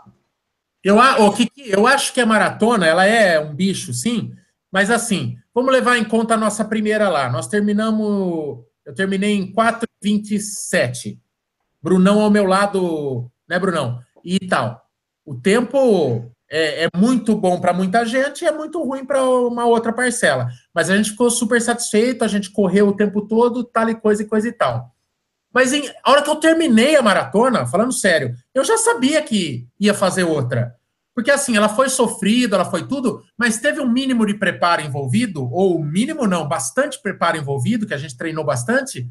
[0.84, 4.34] Eu, o que, eu acho que a maratona, ela é um bicho, sim,
[4.72, 7.30] mas assim, vamos levar em conta a nossa primeira lá.
[7.30, 11.20] Nós terminamos, eu terminei em 4,27.
[11.82, 14.00] Brunão ao meu lado, né, Brunão?
[14.24, 14.82] E tal.
[15.26, 19.66] O tempo é, é muito bom para muita gente e é muito ruim para uma
[19.66, 20.50] outra parcela.
[20.74, 24.22] Mas a gente ficou super satisfeito, a gente correu o tempo todo, tal e coisa
[24.24, 24.94] e coisa e tal.
[25.54, 29.68] Mas em, a hora que eu terminei a maratona, falando sério, eu já sabia que
[29.80, 30.76] ia fazer outra.
[31.16, 35.48] Porque assim, ela foi sofrida, ela foi tudo, mas teve um mínimo de preparo envolvido,
[35.52, 39.08] ou mínimo não, bastante preparo envolvido, que a gente treinou bastante.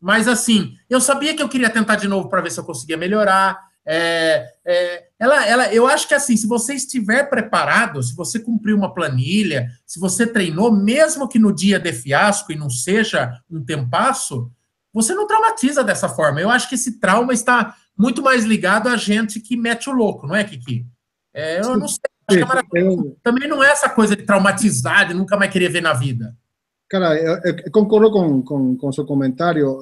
[0.00, 2.96] Mas assim, eu sabia que eu queria tentar de novo para ver se eu conseguia
[2.96, 3.58] melhorar.
[3.86, 8.74] É, é, ela, ela, eu acho que assim, se você estiver preparado, se você cumprir
[8.74, 13.64] uma planilha, se você treinou, mesmo que no dia de fiasco e não seja um
[13.64, 14.50] tempasso,
[14.92, 16.40] você não traumatiza dessa forma.
[16.40, 20.26] Eu acho que esse trauma está muito mais ligado a gente que mete o louco,
[20.26, 20.86] não é, Kiki?
[21.36, 22.00] É, eu não sei.
[22.28, 25.68] Acho que a maratona também não é essa coisa de traumatizar, de nunca mais querer
[25.68, 26.34] ver na vida.
[26.88, 29.78] Cara, eu, eu concordo com, com, com seu comentário.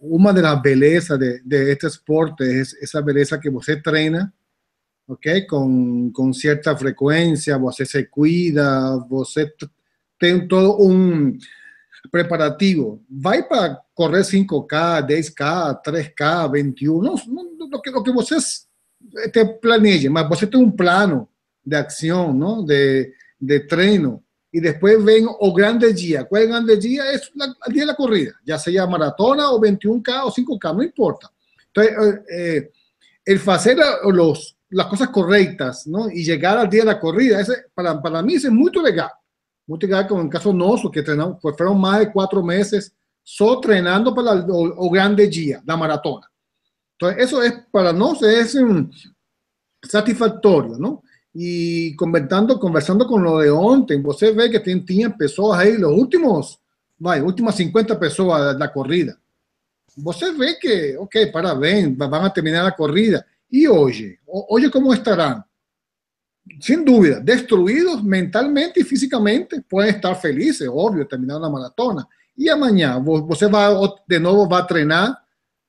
[0.00, 4.34] Uma das belezas de, de este esporte é essa beleza que você treina,
[5.06, 5.46] ok?
[5.46, 9.50] Com, com certa frequência, você se cuida, você
[10.18, 11.38] tem todo um
[12.10, 13.02] preparativo.
[13.08, 18.66] Vai para correr 5K, 10K, 3K, 21, não, não, lo, que, lo que vocês
[19.32, 21.28] te planejem, mas você tem um plano
[21.64, 22.64] de ação, não?
[22.64, 24.22] De, de treino,
[24.52, 26.24] y después ven o grande dia.
[26.24, 27.10] ¿Cuál grande día?
[27.10, 30.82] Es la, el día de la corrida, ya sea maratona o 21K o 5K, no
[30.82, 31.32] importa.
[31.68, 32.70] Entonces, eh,
[33.24, 36.10] el hacer los, las cosas correctas ¿no?
[36.10, 39.10] y llegar al día de la corrida, ese, para, para mí es muy legal.
[39.66, 42.92] Muy legal como en el caso nuestro, que entrenamos, pues fueron más de cuatro meses
[43.22, 46.30] solo entrenando para el, o, o, grande día, la maratona.
[47.02, 48.88] Entonces, eso es para nosotros es um,
[49.82, 51.02] satisfactorio, ¿no?
[51.34, 56.58] E conversando, conversando com o de você vê que tem, tinha pessoas aí, os últimos,
[57.00, 59.18] vai, últimas 50 pessoas da corrida.
[59.96, 63.26] Você vê que, ok, parabéns, vão terminar a corrida.
[63.50, 64.18] E hoje?
[64.26, 65.42] Hoje como estarão?
[66.60, 72.06] Sem dúvida, destruídos mentalmente e fisicamente, podem estar felizes, óbvio, terminando a maratona.
[72.36, 73.74] E amanhã, você vai
[74.06, 75.21] de novo vai treinar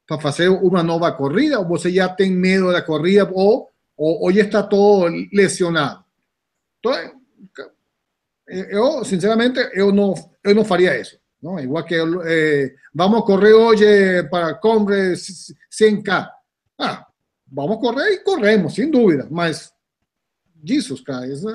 [0.07, 4.39] para fazer uma nova corrida, ou você já tem medo da corrida, ou o, hoy
[4.39, 6.03] está todo lesionado.
[6.77, 7.11] Entonces,
[8.71, 11.17] yo sinceramente, yo no, yo no faría eso.
[11.41, 11.59] ¿no?
[11.59, 13.77] Igual que eh, vamos correr hoy
[14.29, 16.31] para comprar 100K.
[16.77, 17.07] Ah,
[17.45, 19.73] vamos correr y corremos, sin duda, mas
[20.65, 21.47] Jesus, cara, isso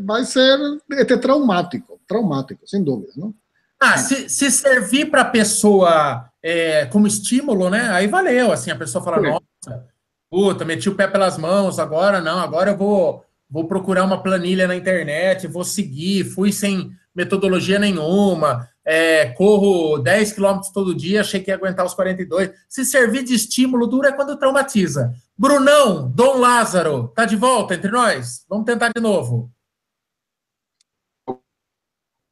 [0.00, 0.58] vai ser
[0.90, 3.34] este, traumático, traumático, sem dúvida, não?
[3.78, 7.88] Ah, se, se servir para a pessoa é, como estímulo, né?
[7.88, 9.88] Aí valeu, assim, a pessoa fala, nossa,
[10.30, 14.68] puta, meti o pé pelas mãos, agora não, agora eu vou, vou procurar uma planilha
[14.68, 21.40] na internet, vou seguir, fui sem metodologia nenhuma, é, corro 10 quilômetros todo dia, achei
[21.40, 22.50] que ia aguentar os 42.
[22.68, 25.14] Se servir de estímulo, dura é quando traumatiza.
[25.38, 28.44] Brunão, Dom Lázaro, tá de volta entre nós?
[28.50, 29.50] Vamos tentar de novo.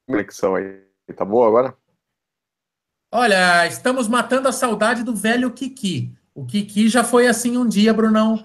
[0.07, 0.83] Conexão aí,
[1.17, 1.82] tá boa agora?
[3.15, 6.15] Olha, estamos matando a saudade do velho Kiki.
[6.35, 8.43] O Kiki já foi assim um dia, Brunão.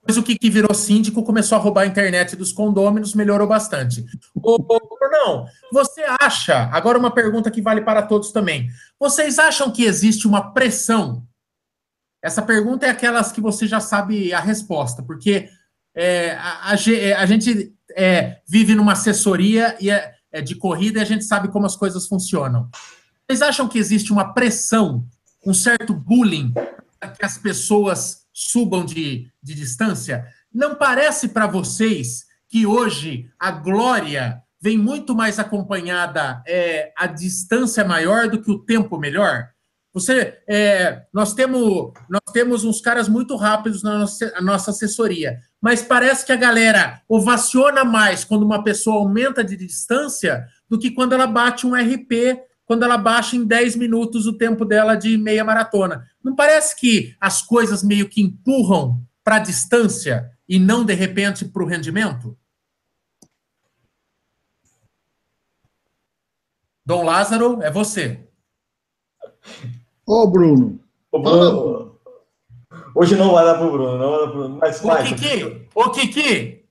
[0.00, 4.04] Depois o Kiki virou síndico, começou a roubar a internet dos condôminos, melhorou bastante.
[4.34, 8.68] Ô, Brunão, você acha, agora uma pergunta que vale para todos também.
[9.00, 11.26] Vocês acham que existe uma pressão?
[12.22, 15.48] Essa pergunta é aquelas que você já sabe a resposta, porque
[15.94, 21.02] é, a, a, a, gente é, vive numa assessoria e é, é de corrida e
[21.02, 22.68] a gente sabe como as coisas funcionam.
[23.32, 25.06] Vocês acham que existe uma pressão,
[25.46, 26.52] um certo bullying
[27.16, 30.26] que as pessoas subam de, de distância?
[30.52, 37.82] Não parece para vocês que hoje a glória vem muito mais acompanhada é, a distância
[37.82, 39.48] maior do que o tempo melhor?
[39.94, 45.80] Você, é, nós temos nós temos uns caras muito rápidos na nossa, nossa assessoria, mas
[45.80, 51.14] parece que a galera ovaciona mais quando uma pessoa aumenta de distância do que quando
[51.14, 55.44] ela bate um RP quando ela baixa em 10 minutos o tempo dela de meia
[55.44, 56.08] maratona.
[56.24, 61.44] Não parece que as coisas meio que empurram para a distância e não, de repente,
[61.44, 62.34] para o rendimento?
[66.82, 68.26] Dom Lázaro, é você.
[70.06, 70.80] Ô, Bruno.
[71.10, 72.00] Ô, Bruno.
[72.94, 74.48] Hoje não vai dar para o Bruno, não vai dar pro...
[74.48, 75.02] mas vai.
[75.02, 76.61] Ô, Kiki, ô, Kiki,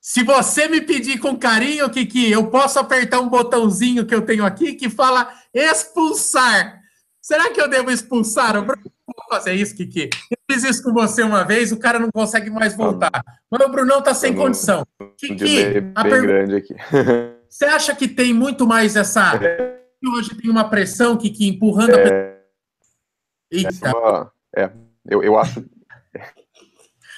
[0.00, 4.44] se você me pedir com carinho, Kiki, eu posso apertar um botãozinho que eu tenho
[4.44, 6.80] aqui que fala expulsar.
[7.20, 8.90] Será que eu devo expulsar o Bruno?
[9.06, 10.08] vou fazer isso, Kiki.
[10.30, 13.10] Eu fiz isso com você uma vez, o cara não consegue mais voltar.
[13.50, 14.86] Mas o Brunão tá sem condição.
[15.18, 16.26] Kiki, a pergunta...
[16.26, 16.74] grande aqui.
[17.48, 19.34] Você acha que tem muito mais essa.
[19.42, 19.80] É.
[20.14, 22.04] Hoje tem uma pressão, Kiki, empurrando é...
[22.06, 22.40] a.
[23.50, 23.88] Eita.
[23.88, 24.32] É, uma...
[24.56, 24.70] é,
[25.10, 25.64] eu, eu acho.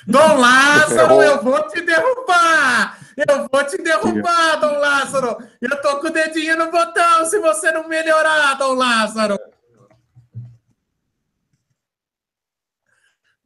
[0.07, 2.99] Dom Lázaro, eu vou te derrubar!
[3.17, 5.37] Eu vou te derrubar, Dom Lázaro!
[5.61, 9.39] Eu tô com o dedinho no botão se você não melhorar, Dom Lázaro!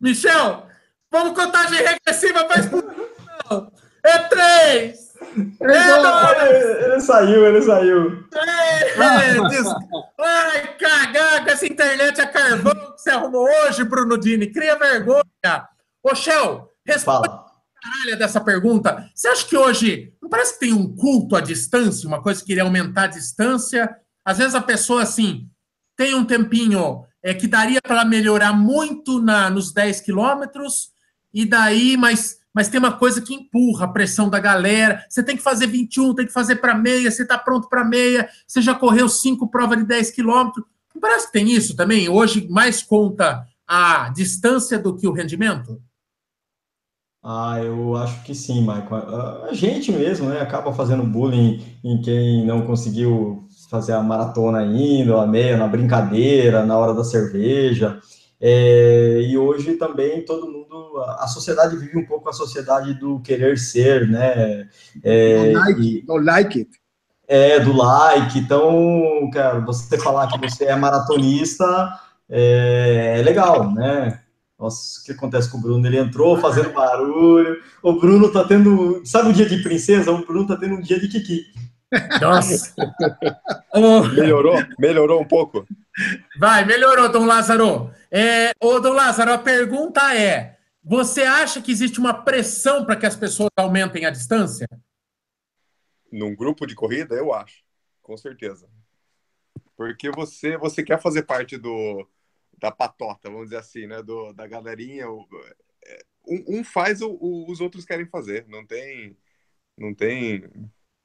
[0.01, 0.67] Michel,
[1.11, 3.73] vamos contagem regressiva para expulsão!
[4.05, 5.07] É três!
[5.61, 8.25] Ele, é ele, ele, saiu, ele saiu.
[8.35, 9.67] É, diz,
[10.19, 14.47] ai, cagar com essa internet a carvão que você arrumou hoje, Bruno Dini.
[14.47, 15.69] Cria vergonha.
[16.09, 17.47] Ô, Shell, responde
[17.83, 19.11] caralho dessa pergunta.
[19.13, 22.53] Você acha que hoje não parece que tem um culto à distância, uma coisa que
[22.53, 23.97] iria aumentar a distância?
[24.25, 25.49] Às vezes a pessoa, assim,
[25.97, 30.91] tem um tempinho é, que daria para melhorar muito na, nos 10 quilômetros,
[31.33, 35.05] e daí, mas, mas tem uma coisa que empurra a pressão da galera.
[35.09, 38.29] Você tem que fazer 21, tem que fazer para meia, você está pronto para meia,
[38.47, 40.65] você já correu cinco provas de 10 quilômetros.
[40.95, 42.09] Não parece que tem isso também?
[42.09, 45.83] Hoje mais conta a distância do que o rendimento?
[47.29, 49.45] Ah, eu acho que sim, Michael.
[49.51, 55.21] A gente mesmo, né, acaba fazendo bullying em quem não conseguiu fazer a maratona ainda,
[55.21, 57.99] a meia, na brincadeira, na hora da cerveja.
[58.41, 63.59] É, e hoje também todo mundo, a sociedade vive um pouco a sociedade do querer
[63.59, 64.69] ser, né?
[65.03, 66.71] É, do like, like it.
[67.27, 68.39] É, do like.
[68.39, 71.93] Então, cara, você falar que você é maratonista
[72.31, 74.21] é, é legal, né?
[74.59, 75.87] Nossa, o que acontece com o Bruno?
[75.87, 77.63] Ele entrou fazendo barulho.
[77.83, 79.05] O Bruno tá tendo.
[79.05, 80.11] Sabe o dia de princesa?
[80.11, 81.53] O Bruno tá tendo um dia de Kiki.
[82.21, 82.75] Nossa!
[84.15, 84.57] melhorou?
[84.79, 85.67] Melhorou um pouco?
[86.39, 87.91] Vai, melhorou, Dom Lázaro.
[88.11, 93.07] É, ô, Dom Lázaro, a pergunta é: você acha que existe uma pressão para que
[93.07, 94.67] as pessoas aumentem a distância?
[96.11, 97.63] Num grupo de corrida, eu acho,
[98.03, 98.67] com certeza.
[99.77, 102.09] Porque você, você quer fazer parte do,
[102.59, 104.03] da patota, vamos dizer assim, né?
[104.03, 105.07] Do, da galerinha.
[105.85, 108.47] É, um, um faz, o, o, os outros querem fazer.
[108.49, 109.17] Não tem,
[109.77, 110.45] não tem,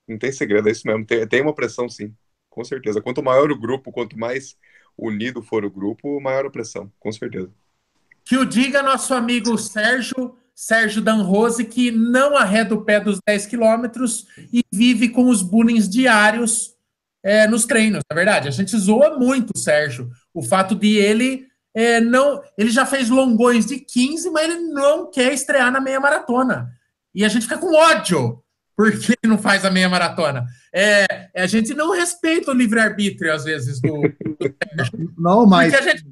[0.07, 1.05] não tem segredo, é isso mesmo.
[1.05, 2.15] Tem, tem uma pressão, sim,
[2.49, 3.01] com certeza.
[3.01, 4.57] Quanto maior o grupo, quanto mais
[4.97, 7.51] unido for o grupo, maior a pressão, com certeza.
[8.23, 13.47] Que o diga nosso amigo Sérgio, Sérgio Danrose, que não arreda o pé dos 10
[13.47, 16.75] quilômetros e vive com os bullying diários
[17.23, 18.47] é, nos treinos, na é verdade.
[18.47, 20.09] A gente zoa muito o Sérgio.
[20.33, 22.41] O fato de ele é, não.
[22.57, 26.71] Ele já fez longões de 15, mas ele não quer estrear na meia maratona.
[27.13, 28.41] E a gente fica com ódio
[28.75, 30.45] porque ele não faz a meia maratona.
[30.73, 31.05] É,
[31.35, 34.01] a gente não respeita o livre-arbítrio, às vezes, do.
[35.17, 35.71] não, mas.
[35.71, 36.05] Gente...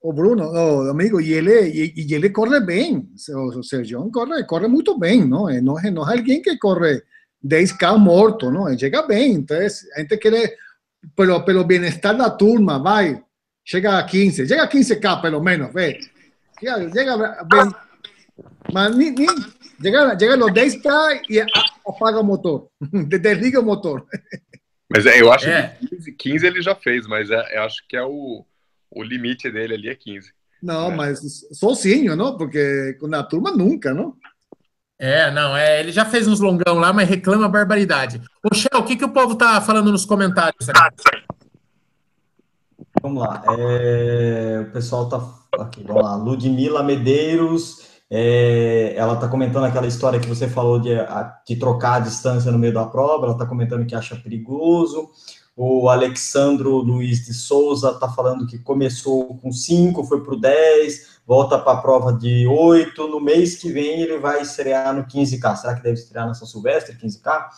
[0.00, 3.08] O Bruno, o amigo, e ele, e, e ele corre bem.
[3.54, 5.46] O Sérgio corre, corre muito bem, não?
[5.60, 7.02] Não, não é alguém que corre
[7.46, 8.68] 10K morto, não?
[8.68, 9.34] Ele chega bem.
[9.34, 10.56] Então, a gente quer,
[11.14, 13.22] pelo, pelo bem-estar da turma, vai,
[13.64, 16.00] chega a 15, chega a 15K pelo menos, ve.
[16.58, 17.74] Chega, chega bem.
[18.72, 19.26] Mas ni, ni,
[19.80, 21.40] chega, chega los 10K e
[21.86, 22.68] apaga o motor,
[23.20, 24.06] desliga o motor.
[24.88, 25.76] Mas é, eu acho é.
[25.80, 28.44] que 15, 15 ele já fez, mas é, eu acho que é o,
[28.90, 30.32] o limite dele ali é 15.
[30.62, 30.94] Não, é.
[30.94, 31.20] mas
[31.52, 32.36] sozinho, não?
[32.36, 34.16] Porque com a turma nunca, não?
[34.98, 38.20] É, não, é, ele já fez uns longão lá, mas reclama barbaridade.
[38.42, 40.68] Ô, Shell, o que, que o povo tá falando nos comentários?
[40.70, 41.26] Aqui?
[43.02, 43.42] Vamos lá.
[43.58, 45.20] É, o pessoal tá
[45.60, 45.84] aqui.
[45.86, 46.16] Vamos lá.
[46.16, 47.84] Ludmila Medeiros.
[48.08, 50.90] É, ela está comentando aquela história que você falou de,
[51.46, 53.26] de trocar a distância no meio da prova.
[53.26, 55.10] Ela está comentando que acha perigoso.
[55.58, 61.20] O Alexandro Luiz de Souza está falando que começou com 5, foi para o 10,
[61.26, 63.08] volta para a prova de 8.
[63.08, 65.56] No mês que vem ele vai estrear no 15K.
[65.56, 67.48] Será que deve estrear na São Silvestre, 15K?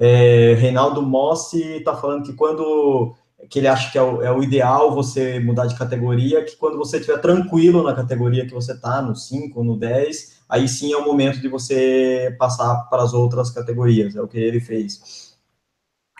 [0.00, 3.14] É, Reinaldo Mossi está falando que quando
[3.48, 6.76] que ele acha que é o, é o, ideal você mudar de categoria, que quando
[6.78, 10.96] você estiver tranquilo na categoria que você está, no 5, no 10, aí sim é
[10.96, 15.25] o momento de você passar para as outras categorias, é o que ele fez.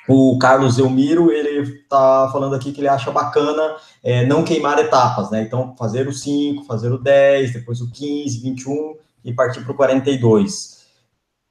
[0.09, 5.31] O Carlos Elmiro, ele está falando aqui que ele acha bacana é, não queimar etapas,
[5.31, 5.43] né?
[5.43, 9.77] Então, fazer o 5, fazer o 10, depois o 15, 21 e partir para o
[9.77, 10.77] 42.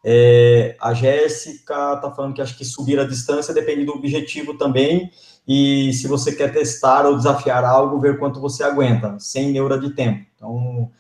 [0.08, 5.10] É, a Jéssica está falando que acha que subir a distância depende do objetivo também,
[5.48, 9.90] e se você quer testar ou desafiar algo, ver quanto você aguenta, sem neura de
[9.90, 10.24] tempo.
[10.36, 10.92] Então.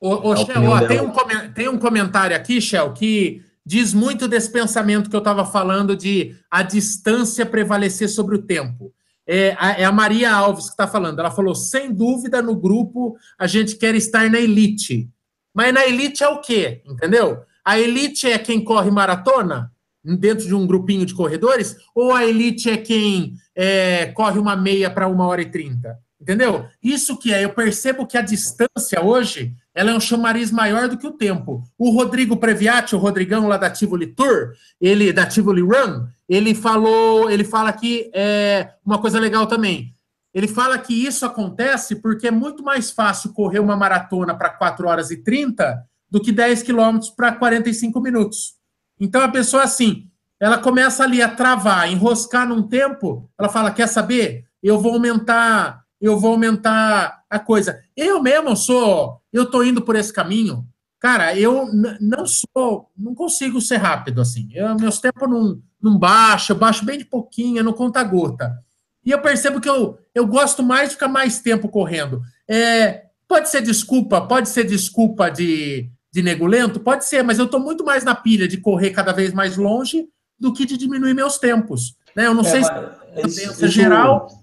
[0.00, 1.12] Ô, ô Shell, ó, tem, um,
[1.54, 6.34] tem um comentário aqui, Shell, que diz muito desse pensamento que eu estava falando de
[6.50, 8.92] a distância prevalecer sobre o tempo.
[9.24, 11.20] É a, é a Maria Alves que está falando.
[11.20, 15.08] Ela falou: sem dúvida, no grupo a gente quer estar na elite.
[15.54, 16.82] Mas na elite é o quê?
[16.84, 17.42] Entendeu?
[17.64, 19.70] A elite é quem corre maratona
[20.02, 24.90] dentro de um grupinho de corredores, ou a elite é quem é, corre uma meia
[24.90, 25.96] para uma hora e trinta?
[26.20, 26.66] Entendeu?
[26.82, 30.98] Isso que é, eu percebo que a distância hoje ela é um chamariz maior do
[30.98, 31.64] que o tempo.
[31.78, 37.30] O Rodrigo Previati, o Rodrigão lá da Tivoli Tour, ele da Tivoli Run, ele falou,
[37.30, 39.94] ele fala que é uma coisa legal também.
[40.34, 44.86] Ele fala que isso acontece porque é muito mais fácil correr uma maratona para 4
[44.86, 48.54] horas e 30 do que 10 quilômetros para 45 minutos.
[49.00, 50.08] Então a pessoa assim,
[50.38, 54.44] ela começa ali a travar, enroscar num tempo, ela fala: quer saber?
[54.62, 57.80] Eu vou aumentar, eu vou aumentar a coisa.
[57.96, 60.66] Eu mesmo sou, eu tô indo por esse caminho.
[60.98, 61.66] Cara, eu
[62.00, 64.48] não sou, não consigo ser rápido assim.
[64.52, 68.58] Eu, meus tempos não, não baixam, eu baixo bem de pouquinho, não conta gota.
[69.04, 72.22] E eu percebo que eu, eu gosto mais de ficar mais tempo correndo.
[72.48, 76.80] É, pode ser desculpa, pode ser desculpa de, de negulento?
[76.80, 80.06] Pode ser, mas eu estou muito mais na pilha de correr cada vez mais longe
[80.38, 81.94] do que de diminuir meus tempos.
[82.14, 82.26] Né?
[82.26, 84.39] Eu não é, sei se é isso, geral.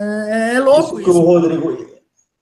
[0.00, 1.04] É, é louco isso.
[1.04, 1.18] Que isso.
[1.18, 1.86] O Rodrigo,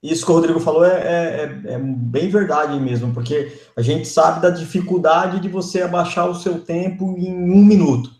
[0.02, 4.40] isso que o Rodrigo falou é, é, é, bem verdade mesmo, porque a gente sabe
[4.40, 8.10] da dificuldade de você abaixar o seu tempo em um minuto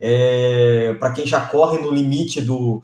[0.00, 2.82] é, para quem já corre no limite do,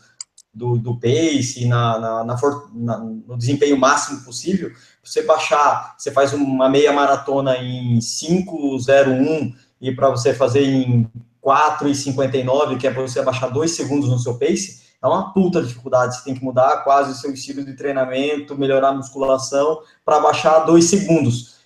[0.52, 2.36] do, do pace, na, na, na,
[2.74, 4.70] na, no desempenho máximo possível,
[5.02, 11.10] você baixar, você faz uma meia maratona em 5,01 e para você fazer em
[11.42, 16.16] 4,59, que é para você abaixar dois segundos no seu pace, é uma puta dificuldade.
[16.16, 20.60] Você tem que mudar quase o seu estilo de treinamento, melhorar a musculação para baixar
[20.60, 21.56] dois segundos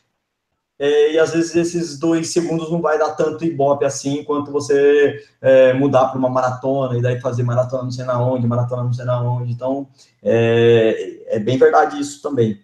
[0.80, 5.22] é, e às vezes esses dois segundos não vai dar tanto ibope assim quanto você
[5.38, 8.92] é, mudar para uma maratona e daí fazer maratona não sei na onde, maratona não
[8.92, 9.52] sei na onde.
[9.52, 9.86] Então,
[10.22, 12.58] é, é bem verdade isso também.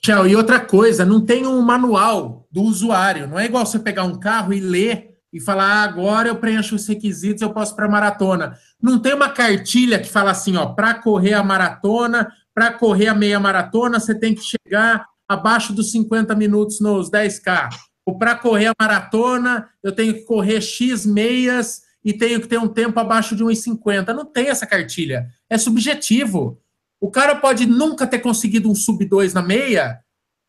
[0.00, 4.04] Tchau, e outra coisa, não tem um manual do usuário, não é igual você pegar
[4.04, 7.88] um carro e ler e falar, ah, agora eu preencho os requisitos, eu posso para
[7.88, 8.58] maratona.
[8.82, 13.14] Não tem uma cartilha que fala assim, ó, para correr a maratona, para correr a
[13.14, 17.68] meia maratona, você tem que chegar abaixo dos 50 minutos nos 10K.
[18.04, 22.58] Ou para correr a maratona, eu tenho que correr X meias e tenho que ter
[22.58, 24.08] um tempo abaixo de 1,50.
[24.08, 25.28] Não tem essa cartilha.
[25.48, 26.58] É subjetivo.
[27.00, 30.00] O cara pode nunca ter conseguido um sub 2 na meia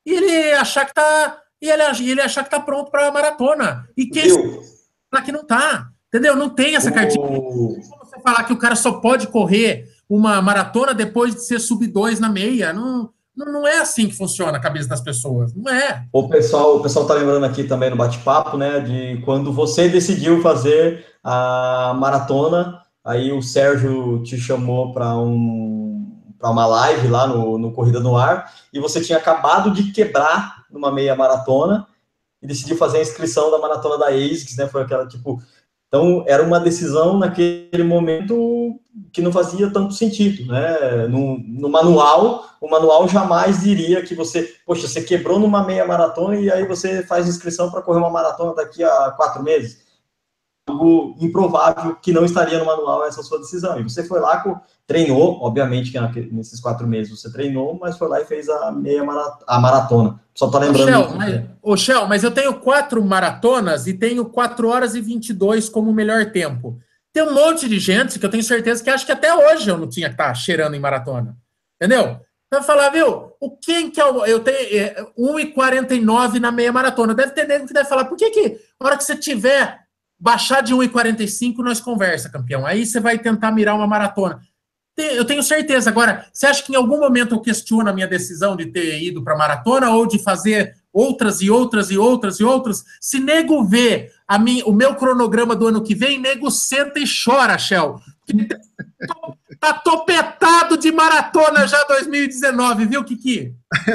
[0.06, 1.41] e ele achar que tá.
[1.62, 3.88] E ele, ele achar que tá pronto para a maratona.
[3.96, 4.30] E quem
[5.10, 5.90] falar que não tá.
[6.08, 6.36] Entendeu?
[6.36, 7.24] Não tem essa cartilha.
[7.24, 7.76] Oh.
[8.04, 12.20] Você falar que o cara só pode correr uma maratona depois de ser sub 2
[12.20, 12.74] na meia.
[12.74, 16.06] Não, não, não é assim que funciona a cabeça das pessoas, não é.
[16.12, 20.42] O pessoal, o pessoal tá lembrando aqui também no bate-papo, né, de quando você decidiu
[20.42, 25.80] fazer a maratona, aí o Sérgio te chamou para um
[26.38, 30.61] para uma live lá no, no Corrida no Ar, e você tinha acabado de quebrar
[30.72, 31.88] numa meia maratona
[32.42, 34.68] e decidiu fazer a inscrição da maratona da ASICS, né?
[34.68, 35.42] Foi aquela tipo,
[35.88, 38.80] então, era uma decisão naquele momento
[39.12, 41.08] que não fazia tanto sentido, né?
[41.08, 46.38] No, no, manual, o manual jamais diria que você, poxa, você quebrou numa meia maratona
[46.38, 49.81] e aí você faz inscrição para correr uma maratona daqui a quatro meses
[50.68, 53.80] algo improvável que não estaria no manual essa sua decisão.
[53.80, 54.44] E você foi lá,
[54.86, 56.00] treinou, obviamente que
[56.32, 60.22] nesses quatro meses você treinou, mas foi lá e fez a meia maratona, a maratona.
[60.34, 60.90] Só tá lembrando.
[60.90, 65.02] Ô, Shell, mas, ô, Shell, mas eu tenho quatro maratonas e tenho 4 horas e
[65.02, 66.78] 22 como melhor tempo.
[67.14, 69.78] Tem um monte de gente que eu tenho certeza que acha que até hoje eu
[69.78, 71.36] não tinha que estar tá cheirando em maratona.
[71.76, 72.22] Entendeu?
[72.50, 74.26] Vai falar, viu, o quem que é o.
[74.26, 77.14] Eu tenho é, 1,49 na meia maratona.
[77.14, 79.81] Deve ter nego que deve falar, por que que, na hora que você tiver
[80.22, 82.64] baixar de 1,45 nós conversa, campeão.
[82.64, 84.40] Aí você vai tentar mirar uma maratona.
[84.96, 85.90] Eu tenho certeza.
[85.90, 89.24] Agora, você acha que em algum momento eu questiono a minha decisão de ter ido
[89.24, 92.84] para maratona ou de fazer outras e outras e outras e outras?
[93.00, 97.06] Se nego vê a mim, o meu cronograma do ano que vem, nego senta e
[97.06, 98.00] chora, Shell.
[99.60, 103.54] Tá topetado de maratona já 2019, viu, Kiki?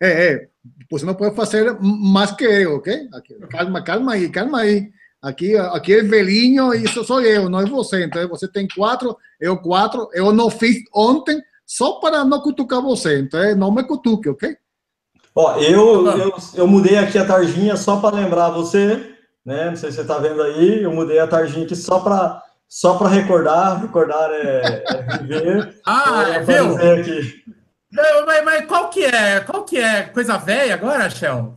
[0.00, 0.48] É, é.
[0.90, 3.08] Você não pode fazer mais que eu, ok?
[3.48, 4.90] Calma, calma aí, calma aí.
[5.22, 8.04] Aqui, aqui é velhinho e isso sou eu, não é você.
[8.04, 10.08] Então você tem quatro, eu quatro.
[10.14, 13.18] Eu não fiz ontem só para não cutucar você.
[13.18, 14.56] Então não me cutuque, ok?
[15.34, 19.14] Ó, eu, eu, eu mudei aqui a tarjinha só para lembrar você,
[19.44, 19.68] né?
[19.68, 20.82] Não sei se você está vendo aí.
[20.82, 23.80] Eu mudei a tarjinha aqui só para só para recordar.
[23.82, 25.80] Recordar é, é viver.
[25.86, 26.76] ah, é, viu?
[26.76, 27.44] Aqui.
[27.92, 29.40] Não, mas, mas qual que é?
[29.40, 30.04] Qual que é?
[30.04, 31.56] Coisa velha agora, Shell?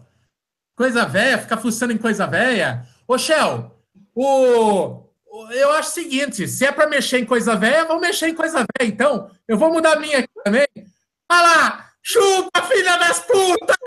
[0.75, 1.37] Coisa velha?
[1.37, 2.83] Ficar fuçando em coisa velha?
[3.13, 3.71] Ô, Shell,
[4.15, 5.03] o,
[5.51, 8.65] eu acho o seguinte: se é para mexer em coisa velha, vamos mexer em coisa
[8.79, 8.89] velha.
[8.89, 10.65] Então, eu vou mudar a minha aqui também.
[11.31, 11.89] Olha lá!
[12.01, 13.77] Chupa, filha das putas!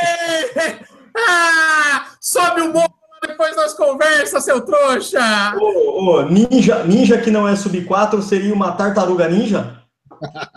[0.00, 0.76] Aê!
[1.16, 2.92] Ah, sobe o morro
[3.24, 5.54] depois das conversas, seu trouxa!
[5.56, 9.82] Ô, ô, ninja, ninja que não é sub 4 seria uma tartaruga ninja?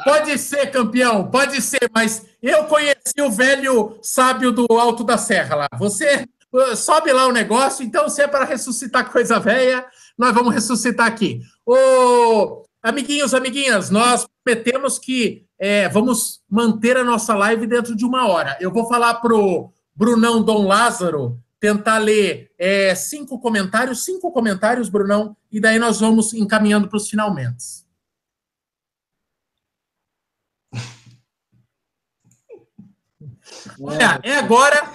[0.04, 5.56] Pode ser, campeão, pode ser, mas eu conheci o velho sábio do Alto da Serra
[5.56, 5.68] lá.
[5.78, 6.26] Você
[6.76, 9.86] sobe lá o negócio, então se é para ressuscitar coisa velha,
[10.18, 11.42] nós vamos ressuscitar aqui.
[11.66, 18.28] Ô, amiguinhos, amiguinhas, nós prometemos que é, vamos manter a nossa live dentro de uma
[18.28, 18.58] hora.
[18.60, 25.36] Eu vou falar pro Brunão Dom Lázaro tentar ler é, cinco comentários, cinco comentários, Brunão,
[25.52, 27.89] e daí nós vamos encaminhando para os finalmente.
[33.82, 34.92] Olha, é agora.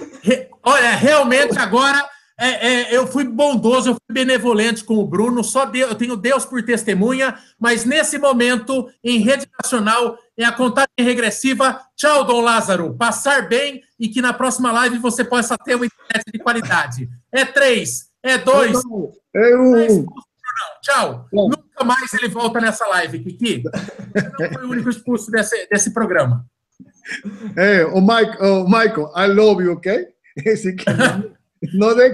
[0.63, 2.09] Olha, realmente agora
[2.39, 6.17] é, é, eu fui bondoso, eu fui benevolente com o Bruno, só Deus, eu tenho
[6.17, 11.81] Deus por testemunha, mas nesse momento, em rede nacional, é a contagem regressiva.
[11.97, 12.95] Tchau, Dom Lázaro.
[12.95, 17.09] Passar bem e que na próxima live você possa ter uma internet de qualidade.
[17.31, 18.77] É três, é dois.
[19.35, 20.05] É um.
[20.83, 21.29] Tchau.
[21.33, 23.63] Nunca mais ele volta nessa live, Kiki.
[24.39, 26.45] Não foi o único expulso desse, desse programa.
[27.57, 30.09] É, o, Mike, o Michael, I love you, ok?
[30.45, 30.85] Esse que
[31.75, 32.13] não é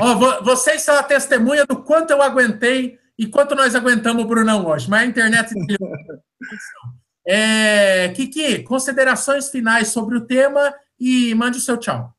[0.00, 4.66] ó, vocês são a testemunha do quanto eu aguentei e quanto nós aguentamos o Brunão
[4.66, 5.52] hoje, mas a internet.
[7.26, 12.12] é, Kiki, considerações finais sobre o tema e mande o seu tchau.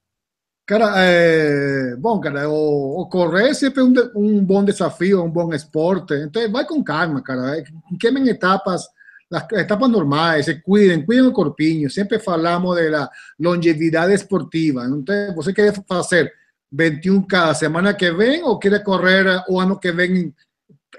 [0.65, 5.53] Cara, é, bom, cara, o, o correr sempre é um, um bom desafio, um bom
[5.53, 6.15] esporte.
[6.15, 7.63] Então, vai com calma, cara.
[7.99, 8.87] Queimem etapas,
[9.29, 11.89] las etapas normais, se cuidem, cuidem o corpinho.
[11.89, 13.09] Sempre falamos de la
[13.39, 14.85] longevidade esportiva.
[14.85, 16.31] Então, você quer fazer
[16.71, 20.33] 21 cada semana que vem ou quer correr o ano que vem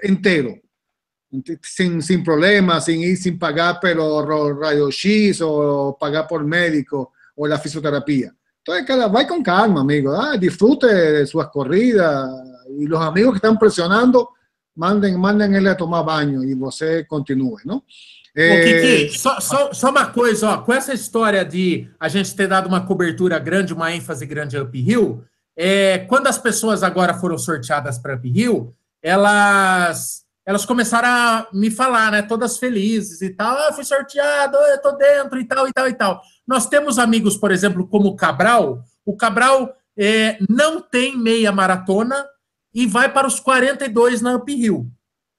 [0.03, 0.59] inteiro?
[1.61, 4.21] Sin, sin problemas, sin ir, sin pagar pelo
[4.59, 8.33] raio X o pagar por médico o la fisioterapia.
[8.61, 10.09] Entonces, cada, vai com calma, amigo.
[10.09, 12.29] Ah, disfrute de suas corridas
[12.77, 14.27] e os amigos que estão pressionando,
[14.75, 17.83] mandem, mandem ele a tomar banho e você continue, não?
[18.37, 19.07] É...
[19.07, 22.67] Kiki, só, só, só, uma coisa, ó, com essa história de a gente ter dado
[22.67, 25.23] uma cobertura grande, uma ênfase grande uphill,
[25.57, 32.09] é, quando as pessoas agora foram sorteadas para uphill, elas elas começaram a me falar,
[32.09, 32.21] né?
[32.21, 33.57] Todas felizes e tal.
[33.57, 36.21] Ah, fui sorteado, eu tô dentro e tal, e tal, e tal.
[36.47, 38.81] Nós temos amigos, por exemplo, como o Cabral.
[39.05, 42.25] O Cabral é, não tem meia maratona
[42.73, 44.89] e vai para os 42 na uphill.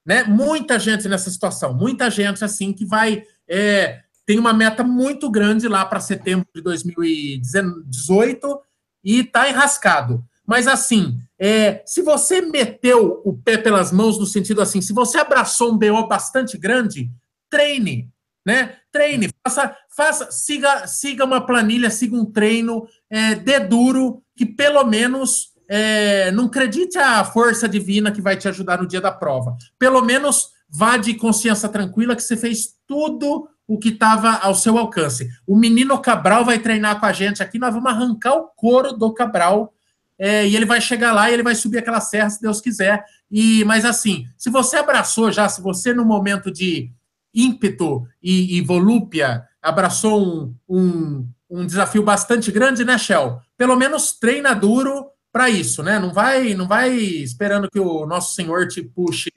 [0.08, 0.24] Né?
[0.24, 3.24] Muita gente nessa situação, muita gente assim que vai.
[3.46, 8.58] É, tem uma meta muito grande lá para setembro de 2018
[9.04, 10.24] e está enrascado.
[10.46, 15.18] Mas assim, é, se você meteu o pé pelas mãos no sentido assim, se você
[15.18, 17.10] abraçou um BO bastante grande,
[17.50, 18.10] treine,
[18.46, 18.78] né?
[18.90, 24.84] Treine, faça, faça, siga, siga uma planilha, siga um treino, é, dê duro, que pelo
[24.84, 29.56] menos é, não acredite a força divina que vai te ajudar no dia da prova.
[29.78, 34.78] Pelo menos vá de consciência tranquila que você fez tudo o que estava ao seu
[34.78, 35.28] alcance.
[35.46, 39.12] O menino Cabral vai treinar com a gente aqui, nós vamos arrancar o couro do
[39.12, 39.74] Cabral
[40.18, 43.04] é, e ele vai chegar lá e ele vai subir aquela serra, se Deus quiser.
[43.30, 46.90] E Mas assim, se você abraçou já, se você no momento de
[47.32, 53.38] ímpeto e, e volúpia abraçou um, um, um, desafio bastante grande, né, Shell?
[53.56, 55.06] Pelo menos treina duro
[55.38, 56.00] para isso, né?
[56.00, 59.30] Não vai, não vai esperando que o nosso Senhor te puxe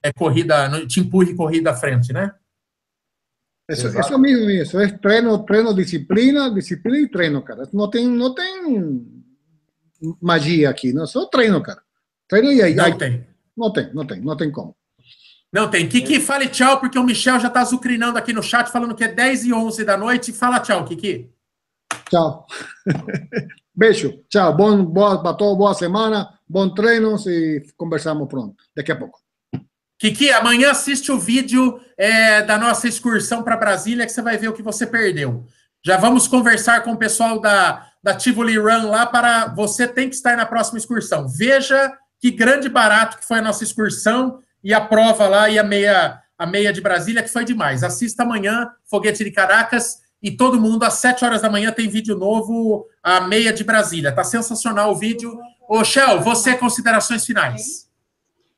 [0.00, 2.32] é, corrida, te empurre corrida à frente, né?
[3.68, 4.78] Isso, isso mesmo, isso.
[4.78, 7.68] É treino, treino, disciplina, disciplina e treino, cara.
[7.72, 9.04] Não tem, não tem
[10.22, 11.04] magia aqui, não.
[11.04, 11.82] Só treino, cara.
[12.28, 12.76] Treino e aí.
[12.76, 13.26] Não aí, tem.
[13.56, 14.76] Não tem, não tem, não tem como.
[15.52, 15.88] Não tem.
[15.88, 19.08] Kiki, fale tchau, porque o Michel já está azucrinando aqui no chat, falando que é
[19.08, 20.32] 10 e 11 da noite.
[20.32, 21.28] Fala tchau, Kiki.
[22.08, 22.46] Tchau.
[23.78, 24.24] Beijo.
[24.28, 24.56] Tchau.
[24.56, 28.56] Bom, boa, para todos, boa semana, bom treino e conversamos pronto.
[28.74, 29.20] Daqui a pouco.
[30.00, 34.48] Kiki, amanhã assiste o vídeo é, da nossa excursão para Brasília, que você vai ver
[34.48, 35.46] o que você perdeu.
[35.86, 40.16] Já vamos conversar com o pessoal da, da Tivoli Run lá para você tem que
[40.16, 41.28] estar na próxima excursão.
[41.28, 45.62] Veja que grande barato que foi a nossa excursão e a prova lá e a
[45.62, 47.84] meia a meia de Brasília que foi demais.
[47.84, 52.16] Assista amanhã Foguete de Caracas e todo mundo às 7 horas da manhã tem vídeo
[52.16, 54.12] novo a meia de Brasília.
[54.12, 55.38] Tá sensacional o vídeo.
[55.68, 57.88] Ô, Shell, você considerações finais.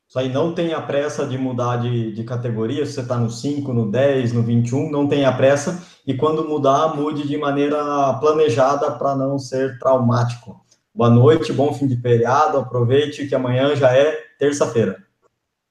[0.07, 3.71] Isso aí não tenha pressa de mudar de, de categoria, se você está no 5,
[3.71, 9.15] no 10, no 21, não tenha pressa e quando mudar, mude de maneira planejada para
[9.15, 10.59] não ser traumático.
[10.93, 12.57] Boa noite, bom fim de feriado.
[12.57, 15.01] Aproveite que amanhã já é terça-feira.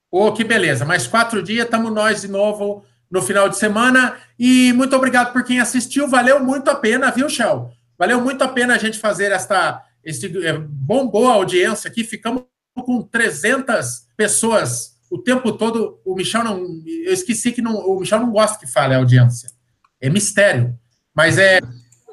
[0.09, 0.85] Ô, oh, que beleza.
[0.85, 4.15] Mais quatro dias, estamos nós de novo no final de semana.
[4.39, 6.07] E muito obrigado por quem assistiu.
[6.07, 7.69] Valeu muito a pena, viu, Shell?
[7.97, 9.83] Valeu muito a pena a gente fazer esta.
[10.03, 12.03] Esse, é, bombou a audiência aqui.
[12.03, 12.43] Ficamos
[12.73, 15.99] com 300 pessoas o tempo todo.
[16.05, 16.65] O Michel não.
[17.05, 19.49] Eu esqueci que não, o Michel não gosta que fale a audiência.
[19.99, 20.75] É mistério.
[21.13, 21.59] Mas é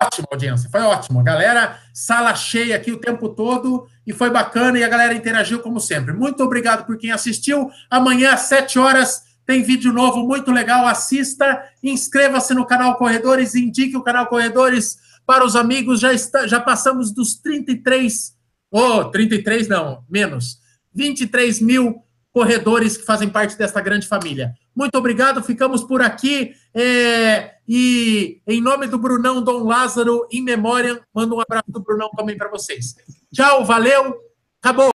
[0.00, 1.22] ótima audiência, foi ótimo.
[1.22, 5.80] Galera, sala cheia aqui o tempo todo e foi bacana e a galera interagiu como
[5.80, 6.12] sempre.
[6.12, 7.70] Muito obrigado por quem assistiu.
[7.90, 10.86] Amanhã às 7 horas tem vídeo novo muito legal.
[10.86, 16.00] Assista, inscreva-se no canal Corredores, indique o canal Corredores para os amigos.
[16.00, 18.36] Já, está, já passamos dos 33,
[18.70, 20.58] oh, 33 não, menos,
[20.94, 24.52] 23 mil corredores que fazem parte desta grande família.
[24.76, 26.52] Muito obrigado, ficamos por aqui.
[26.74, 32.10] É, e em nome do Brunão Dom Lázaro, em memória, mando um abraço do Brunão
[32.14, 32.94] também para vocês.
[33.32, 34.14] Tchau, valeu,
[34.62, 34.97] acabou.